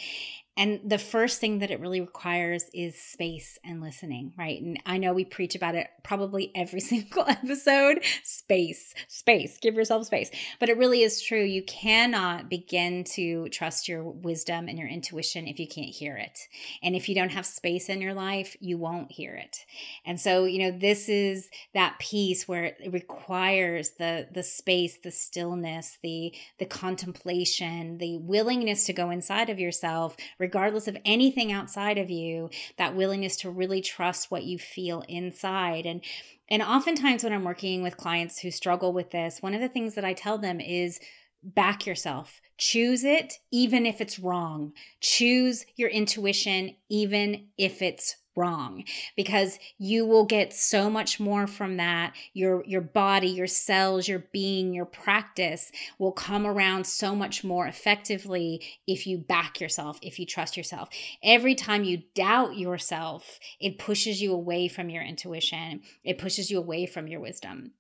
And 0.57 0.81
the 0.83 0.97
first 0.97 1.39
thing 1.39 1.59
that 1.59 1.69
it 1.69 1.79
really 1.79 2.01
requires 2.01 2.65
is 2.73 2.99
space 2.99 3.59
and 3.63 3.79
listening, 3.79 4.33
right? 4.37 4.59
And 4.59 4.81
I 4.85 4.97
know 4.97 5.13
we 5.13 5.23
preach 5.23 5.53
about 5.53 5.75
it 5.75 5.87
probably 6.03 6.51
every 6.55 6.79
single 6.91 7.25
episode 7.27 8.03
space, 8.23 8.93
space, 9.07 9.59
give 9.61 9.75
yourself 9.75 10.07
space. 10.07 10.31
But 10.59 10.69
it 10.69 10.77
really 10.77 11.03
is 11.03 11.21
true. 11.21 11.43
You 11.43 11.63
cannot 11.63 12.49
begin 12.49 13.03
to 13.15 13.47
trust 13.49 13.87
your 13.87 14.03
wisdom 14.03 14.67
and 14.67 14.79
your 14.79 14.87
intuition 14.87 15.47
if 15.47 15.59
you 15.59 15.67
can't 15.67 15.89
hear 15.89 16.17
it. 16.17 16.39
And 16.81 16.95
if 16.95 17.07
you 17.07 17.13
don't 17.13 17.29
have 17.29 17.45
space 17.45 17.87
in 17.87 18.01
your 18.01 18.15
life, 18.15 18.55
you 18.59 18.77
won't 18.77 19.11
hear 19.11 19.35
it. 19.35 19.65
And 20.05 20.19
so, 20.19 20.45
you 20.45 20.59
know, 20.59 20.77
this 20.77 21.07
is 21.07 21.49
that 21.75 21.99
piece 21.99 22.47
where 22.47 22.63
it 22.63 22.91
requires 22.91 23.91
the 23.91 24.27
the 24.31 24.43
space, 24.43 24.97
the 25.03 25.11
stillness, 25.11 25.99
the 26.01 26.33
the 26.57 26.65
contemplation, 26.65 27.99
the 27.99 28.17
willingness 28.17 28.85
to 28.85 28.93
go 28.93 29.11
inside 29.11 29.49
of 29.49 29.59
yourself 29.59 30.17
regardless 30.47 30.87
of 30.87 30.95
anything 31.03 31.51
outside 31.51 31.97
of 31.97 32.09
you, 32.09 32.49
that 32.77 32.95
willingness 32.95 33.35
to 33.35 33.49
really 33.49 33.81
trust 33.81 34.31
what 34.31 34.43
you 34.43 34.57
feel 34.57 35.03
inside. 35.09 35.85
And 35.85 36.01
and 36.49 36.61
oftentimes 36.61 37.25
when 37.25 37.33
I'm 37.33 37.43
working 37.43 37.83
with 37.83 37.97
clients 37.97 38.39
who 38.39 38.49
struggle 38.49 38.93
with 38.93 39.11
this, 39.11 39.41
one 39.41 39.53
of 39.53 39.59
the 39.59 39.67
things 39.67 39.95
that 39.95 40.05
I 40.05 40.13
tell 40.13 40.37
them 40.37 40.61
is 40.61 41.01
back 41.43 41.85
yourself. 41.85 42.39
Choose 42.57 43.03
it 43.03 43.39
even 43.51 43.85
if 43.85 43.99
it's 43.99 44.19
wrong. 44.19 44.71
Choose 45.01 45.65
your 45.75 45.89
intuition 45.89 46.77
even 46.89 47.47
if 47.57 47.81
it's 47.81 48.15
wrong 48.37 48.83
because 49.15 49.59
you 49.77 50.05
will 50.05 50.25
get 50.25 50.53
so 50.53 50.89
much 50.89 51.19
more 51.19 51.47
from 51.47 51.77
that. 51.77 52.13
Your 52.33 52.63
your 52.65 52.81
body 52.81 53.27
your 53.27 53.47
cells 53.47 54.07
your 54.07 54.25
being 54.31 54.73
your 54.73 54.85
practice 54.85 55.71
will 55.97 56.11
come 56.11 56.45
around 56.45 56.85
so 56.85 57.15
much 57.15 57.43
more 57.43 57.67
effectively 57.67 58.61
if 58.85 59.07
you 59.07 59.17
back 59.17 59.59
yourself 59.59 59.99
if 60.01 60.19
you 60.19 60.25
trust 60.25 60.55
yourself. 60.55 60.89
Every 61.23 61.55
time 61.55 61.83
you 61.83 62.03
doubt 62.13 62.57
yourself 62.57 63.39
it 63.59 63.79
pushes 63.79 64.21
you 64.21 64.33
away 64.33 64.67
from 64.67 64.89
your 64.89 65.03
intuition. 65.03 65.81
It 66.03 66.17
pushes 66.17 66.51
you 66.51 66.59
away 66.59 66.85
from 66.85 67.07
your 67.07 67.19
wisdom. 67.19 67.71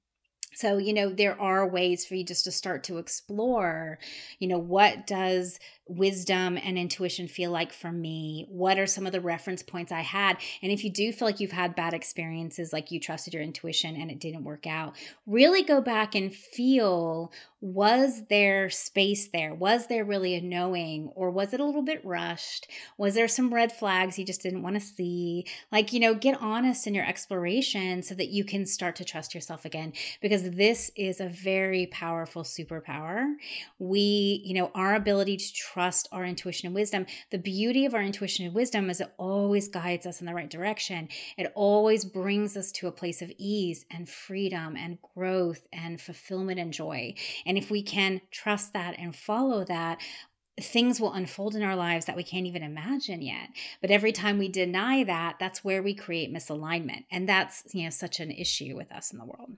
So, 0.57 0.79
you 0.79 0.91
know, 0.91 1.11
there 1.11 1.39
are 1.39 1.69
ways 1.69 2.03
for 2.03 2.15
you 2.15 2.23
just 2.23 2.45
to 2.45 2.51
start 2.51 2.83
to 2.85 2.97
explore, 2.97 3.99
you 4.39 4.47
know, 4.47 4.57
what 4.57 5.05
does 5.05 5.59
wisdom 5.89 6.57
and 6.57 6.77
intuition 6.77 7.27
feel 7.27 7.51
like 7.51 7.73
for 7.73 7.91
me? 7.91 8.45
What 8.49 8.77
are 8.77 8.87
some 8.87 9.05
of 9.05 9.11
the 9.11 9.21
reference 9.21 9.63
points 9.63 9.91
I 9.91 10.01
had? 10.01 10.37
And 10.61 10.71
if 10.71 10.83
you 10.83 10.91
do 10.91 11.11
feel 11.11 11.27
like 11.27 11.39
you've 11.39 11.51
had 11.51 11.75
bad 11.75 11.93
experiences, 11.93 12.73
like 12.73 12.91
you 12.91 12.99
trusted 12.99 13.33
your 13.33 13.43
intuition 13.43 13.95
and 13.95 14.11
it 14.11 14.19
didn't 14.19 14.43
work 14.43 14.67
out, 14.67 14.95
really 15.25 15.63
go 15.63 15.81
back 15.81 16.15
and 16.15 16.33
feel 16.33 17.31
was 17.59 18.21
there 18.29 18.69
space 18.69 19.29
there? 19.29 19.51
Was 19.51 19.87
there 19.87 20.05
really 20.05 20.35
a 20.35 20.41
knowing? 20.41 21.09
Or 21.15 21.31
was 21.31 21.53
it 21.53 21.59
a 21.59 21.65
little 21.65 21.81
bit 21.81 22.05
rushed? 22.05 22.67
Was 22.99 23.15
there 23.15 23.27
some 23.27 23.51
red 23.51 23.71
flags 23.71 24.19
you 24.19 24.25
just 24.25 24.43
didn't 24.43 24.61
want 24.61 24.75
to 24.75 24.79
see? 24.79 25.45
Like, 25.71 25.91
you 25.91 25.99
know, 25.99 26.13
get 26.13 26.39
honest 26.39 26.85
in 26.85 26.93
your 26.93 27.05
exploration 27.05 28.03
so 28.03 28.13
that 28.13 28.29
you 28.29 28.43
can 28.43 28.67
start 28.67 28.95
to 28.97 29.05
trust 29.05 29.33
yourself 29.33 29.65
again, 29.65 29.93
because 30.21 30.51
this 30.51 30.91
is 30.95 31.19
a 31.19 31.29
very 31.29 31.87
powerful 31.87 32.43
superpower. 32.43 33.33
We, 33.79 34.41
you 34.45 34.53
know, 34.53 34.69
our 34.75 34.93
ability 34.93 35.37
to 35.37 35.53
trust 35.77 36.09
our 36.11 36.25
intuition 36.25 36.65
and 36.65 36.73
wisdom. 36.73 37.05
The 37.29 37.37
beauty 37.37 37.85
of 37.85 37.93
our 37.93 38.01
intuition 38.01 38.47
and 38.47 38.55
wisdom 38.55 38.89
is 38.89 38.99
it 38.99 39.13
always 39.17 39.67
guides 39.67 40.07
us 40.07 40.19
in 40.19 40.25
the 40.25 40.33
right 40.33 40.49
direction. 40.49 41.07
It 41.37 41.51
always 41.53 42.03
brings 42.03 42.57
us 42.57 42.71
to 42.73 42.87
a 42.87 42.91
place 42.91 43.21
of 43.21 43.31
ease 43.37 43.85
and 43.91 44.09
freedom 44.09 44.75
and 44.75 44.97
growth 45.13 45.67
and 45.71 46.01
fulfillment 46.01 46.59
and 46.59 46.73
joy. 46.73 47.13
And 47.45 47.59
if 47.59 47.69
we 47.69 47.83
can 47.83 48.21
trust 48.31 48.73
that 48.73 48.97
and 48.97 49.15
follow 49.15 49.65
that, 49.65 50.01
things 50.59 50.99
will 50.99 51.13
unfold 51.13 51.55
in 51.55 51.61
our 51.61 51.75
lives 51.75 52.07
that 52.07 52.17
we 52.17 52.23
can't 52.23 52.47
even 52.47 52.63
imagine 52.63 53.21
yet. 53.21 53.49
But 53.79 53.91
every 53.91 54.11
time 54.11 54.39
we 54.39 54.49
deny 54.49 55.03
that, 55.03 55.35
that's 55.39 55.63
where 55.63 55.83
we 55.83 55.93
create 55.93 56.33
misalignment. 56.33 57.05
And 57.11 57.29
that's, 57.29 57.65
you 57.71 57.83
know, 57.83 57.91
such 57.91 58.19
an 58.19 58.31
issue 58.31 58.75
with 58.75 58.91
us 58.91 59.11
in 59.11 59.19
the 59.19 59.25
world. 59.25 59.51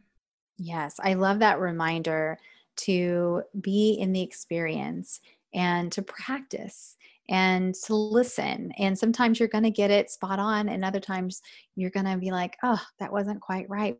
Yes, 0.58 1.00
I 1.02 1.14
love 1.14 1.40
that 1.40 1.62
reminder 1.62 2.40
to 2.80 3.44
be 3.60 3.94
in 3.94 4.12
the 4.12 4.22
experience 4.22 5.22
and 5.54 5.92
to 5.92 6.02
practice 6.02 6.96
and 7.30 7.76
to 7.86 7.96
listen. 7.96 8.72
And 8.78 8.98
sometimes 8.98 9.40
you're 9.40 9.50
going 9.50 9.64
to 9.64 9.72
get 9.72 9.92
it 9.92 10.10
spot 10.10 10.40
on, 10.40 10.70
and 10.70 10.84
other 10.84 11.00
times 11.00 11.42
you're 11.76 11.92
going 11.92 12.06
to 12.06 12.18
be 12.18 12.32
like, 12.32 12.58
oh, 12.64 12.82
that 13.00 13.12
wasn't 13.12 13.42
quite 13.42 13.70
right. 13.70 13.98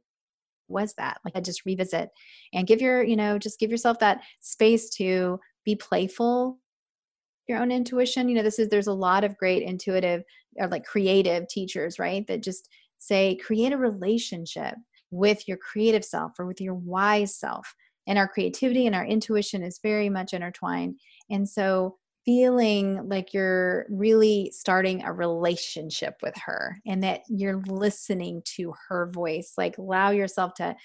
Was 0.68 0.94
that? 0.96 1.20
Like, 1.26 1.36
I 1.36 1.42
just 1.42 1.66
revisit 1.66 2.10
and 2.54 2.68
give 2.68 2.82
your, 2.82 3.04
you 3.04 3.16
know, 3.16 3.38
just 3.38 3.60
give 3.60 3.72
yourself 3.72 4.00
that 4.00 4.22
space 4.40 4.90
to 4.92 5.40
be 5.66 5.76
playful 5.76 6.60
your 7.50 7.60
own 7.60 7.72
intuition 7.72 8.30
you 8.30 8.36
know 8.36 8.44
this 8.44 8.60
is 8.60 8.70
there's 8.70 8.88
a 8.88 8.94
lot 8.94 9.24
of 9.24 9.36
great 9.36 9.64
intuitive 9.64 10.24
or 10.58 10.68
like 10.68 10.86
creative 10.86 11.48
teachers 11.50 12.00
right 12.00 12.26
that 12.28 12.44
just 12.44 12.70
say 13.00 13.36
create 13.36 13.74
a 13.74 13.78
relationship 13.78 14.76
with 15.12 15.48
your 15.48 15.58
creative 15.58 16.06
self 16.06 16.34
or 16.40 16.46
with 16.46 16.62
your 16.62 16.76
wise 16.76 17.36
self 17.36 17.74
and 18.10 18.18
our 18.18 18.28
creativity 18.28 18.88
and 18.88 18.96
our 18.96 19.06
intuition 19.06 19.64
is 19.64 19.80
very 19.82 20.10
much 20.10 20.34
intertwined. 20.34 21.00
And 21.30 21.48
so 21.48 21.96
feeling 22.26 23.08
like 23.08 23.34
you're 23.34 23.86
really 23.90 24.52
starting 24.54 25.04
a 25.04 25.14
relationship 25.14 26.16
with 26.22 26.36
her 26.36 26.78
and 26.86 27.04
that 27.04 27.22
you're 27.30 27.62
listening 27.68 28.42
to 28.44 28.74
her 28.88 29.10
voice 29.14 29.54
like 29.58 29.78
allow 29.78 30.10
yourself 30.10 30.54
to 30.54 30.76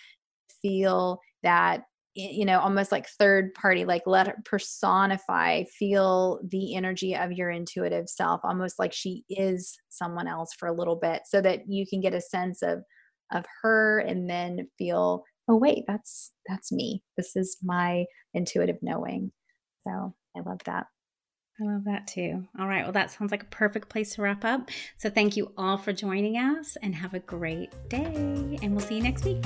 feel 0.63 1.19
that 1.43 1.83
you 2.15 2.45
know 2.45 2.61
almost 2.61 2.93
like 2.93 3.09
third 3.09 3.53
party 3.55 3.85
like 3.85 4.03
let 4.07 4.29
her 4.29 4.37
personify 4.45 5.65
feel 5.65 6.39
the 6.49 6.77
energy 6.77 7.17
of 7.17 7.33
your 7.33 7.51
intuitive 7.51 8.09
self 8.09 8.41
almost 8.45 8.79
like 8.79 8.93
she 8.93 9.25
is 9.29 9.77
someone 9.89 10.29
else 10.29 10.55
for 10.57 10.69
a 10.69 10.75
little 10.75 10.97
bit 10.97 11.23
so 11.27 11.41
that 11.41 11.69
you 11.69 11.85
can 11.87 12.01
get 12.01 12.15
a 12.15 12.21
sense 12.21 12.63
of 12.63 12.79
of 13.33 13.45
her 13.63 13.99
and 13.99 14.31
then 14.31 14.69
feel 14.79 15.25
oh 15.49 15.57
wait 15.57 15.85
that's 15.87 16.33
that's 16.49 16.73
me 16.73 17.03
this 17.17 17.37
is 17.37 17.59
my 17.63 18.05
intuitive 18.33 18.79
knowing 18.83 19.33
so 19.87 20.15
i 20.37 20.41
love 20.41 20.61
that 20.65 20.87
I 21.61 21.65
love 21.67 21.85
that 21.85 22.09
too. 22.09 22.49
All 22.59 22.67
right. 22.67 22.83
Well, 22.83 22.93
that 22.93 23.13
sounds 23.13 23.31
like 23.31 23.45
a 23.45 23.47
perfect 23.47 23.89
place 23.89 24.15
to 24.15 24.23
wrap 24.23 24.45
up. 24.45 24.71
So, 24.99 25.09
thank 25.09 25.37
you 25.37 25.53
all 25.57 25.79
for 25.79 25.93
joining 25.93 26.37
us 26.37 26.77
and 26.83 26.95
have 26.97 27.15
a 27.15 27.21
great 27.21 27.71
day. 27.89 28.59
And 28.61 28.73
we'll 28.73 28.81
see 28.81 28.97
you 28.97 29.03
next 29.03 29.25
week. 29.25 29.45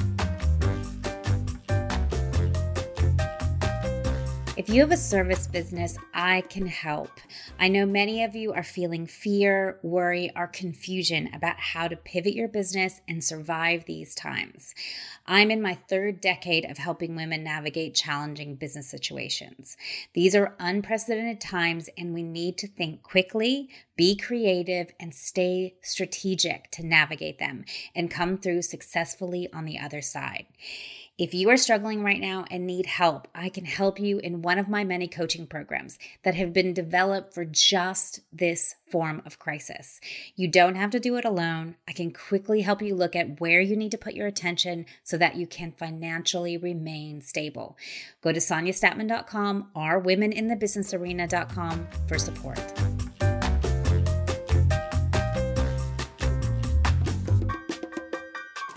If 4.59 4.69
you 4.69 4.81
have 4.81 4.91
a 4.91 4.97
service 4.97 5.47
business, 5.47 5.97
I 6.13 6.41
can 6.41 6.67
help. 6.67 7.21
I 7.61 7.69
know 7.69 7.87
many 7.87 8.25
of 8.25 8.35
you 8.35 8.53
are 8.53 8.65
feeling 8.65 9.07
fear, 9.07 9.79
worry, 9.85 10.33
or 10.35 10.49
confusion 10.49 11.31
about 11.33 11.61
how 11.61 11.87
to 11.87 11.95
pivot 11.95 12.35
your 12.35 12.49
business 12.49 13.01
and 13.07 13.23
survive 13.23 13.85
these 13.85 14.17
times. 14.17 14.75
I'm 15.27 15.53
in 15.53 15.63
my 15.63 15.79
third 15.89 16.21
decade 16.21 16.69
of 16.69 16.77
helping 16.77 17.15
women 17.15 17.45
navigate 17.45 17.95
challenging 17.95 18.57
business 18.57 18.89
situations. 18.89 19.77
These 20.15 20.35
are 20.35 20.57
unprecedented 20.59 21.41
times, 21.41 21.89
and 21.97 22.13
we 22.13 22.25
need 22.25 22.59
to 22.59 22.67
think 22.67 23.05
quickly, 23.05 23.69
be 23.97 24.17
creative, 24.17 24.89
and 24.99 25.15
stay 25.15 25.77
strategic 25.83 26.69
to 26.73 26.85
navigate 26.85 27.39
them 27.39 27.65
and 27.95 28.11
come 28.11 28.37
through 28.37 28.63
successfully 28.63 29.49
on 29.53 29.67
the 29.67 29.79
other 29.79 30.03
side. 30.03 30.47
If 31.19 31.35
you 31.35 31.51
are 31.51 31.57
struggling 31.57 32.05
right 32.05 32.21
now 32.21 32.45
and 32.49 32.65
need 32.65 32.87
help, 32.87 33.27
I 33.35 33.49
can 33.49 33.65
help 33.65 33.99
you 33.99 34.21
in 34.21 34.41
one 34.41 34.57
of 34.57 34.69
my 34.69 34.85
many 34.85 35.09
coaching 35.09 35.49
programs 35.49 35.99
that 36.23 36.37
have 36.37 36.53
been 36.53 36.73
developed 36.73 37.35
for 37.35 37.45
just 37.45 38.21
this 38.33 38.77
form 38.89 39.23
of 39.27 39.41
crisis. 39.41 40.01
You 40.37 40.47
don't 40.47 40.77
have 40.77 40.91
to 40.91 41.01
do 41.01 41.17
it 41.17 41.25
alone. 41.25 41.75
I 41.89 41.93
can 41.93 42.13
quickly 42.13 42.61
help 42.61 42.81
you 42.83 42.95
look 42.95 43.17
at 43.17 43.41
where 43.41 43.61
you 43.61 43.75
need 43.75 43.91
to 43.91 43.99
put 43.99 44.15
your 44.15 44.29
attention 44.29 44.87
so 45.03 45.19
that 45.19 45.35
you 45.35 45.49
can 45.49 45.73
financially 45.73 46.57
remain 46.57 47.21
stable. 47.21 47.77
Go 48.23 48.31
to 48.31 48.39
sonjastatman.com 48.39 49.71
or 49.75 50.01
womeninthebusinessarena.com 50.01 51.89
for 52.07 52.19
support. 52.19 52.61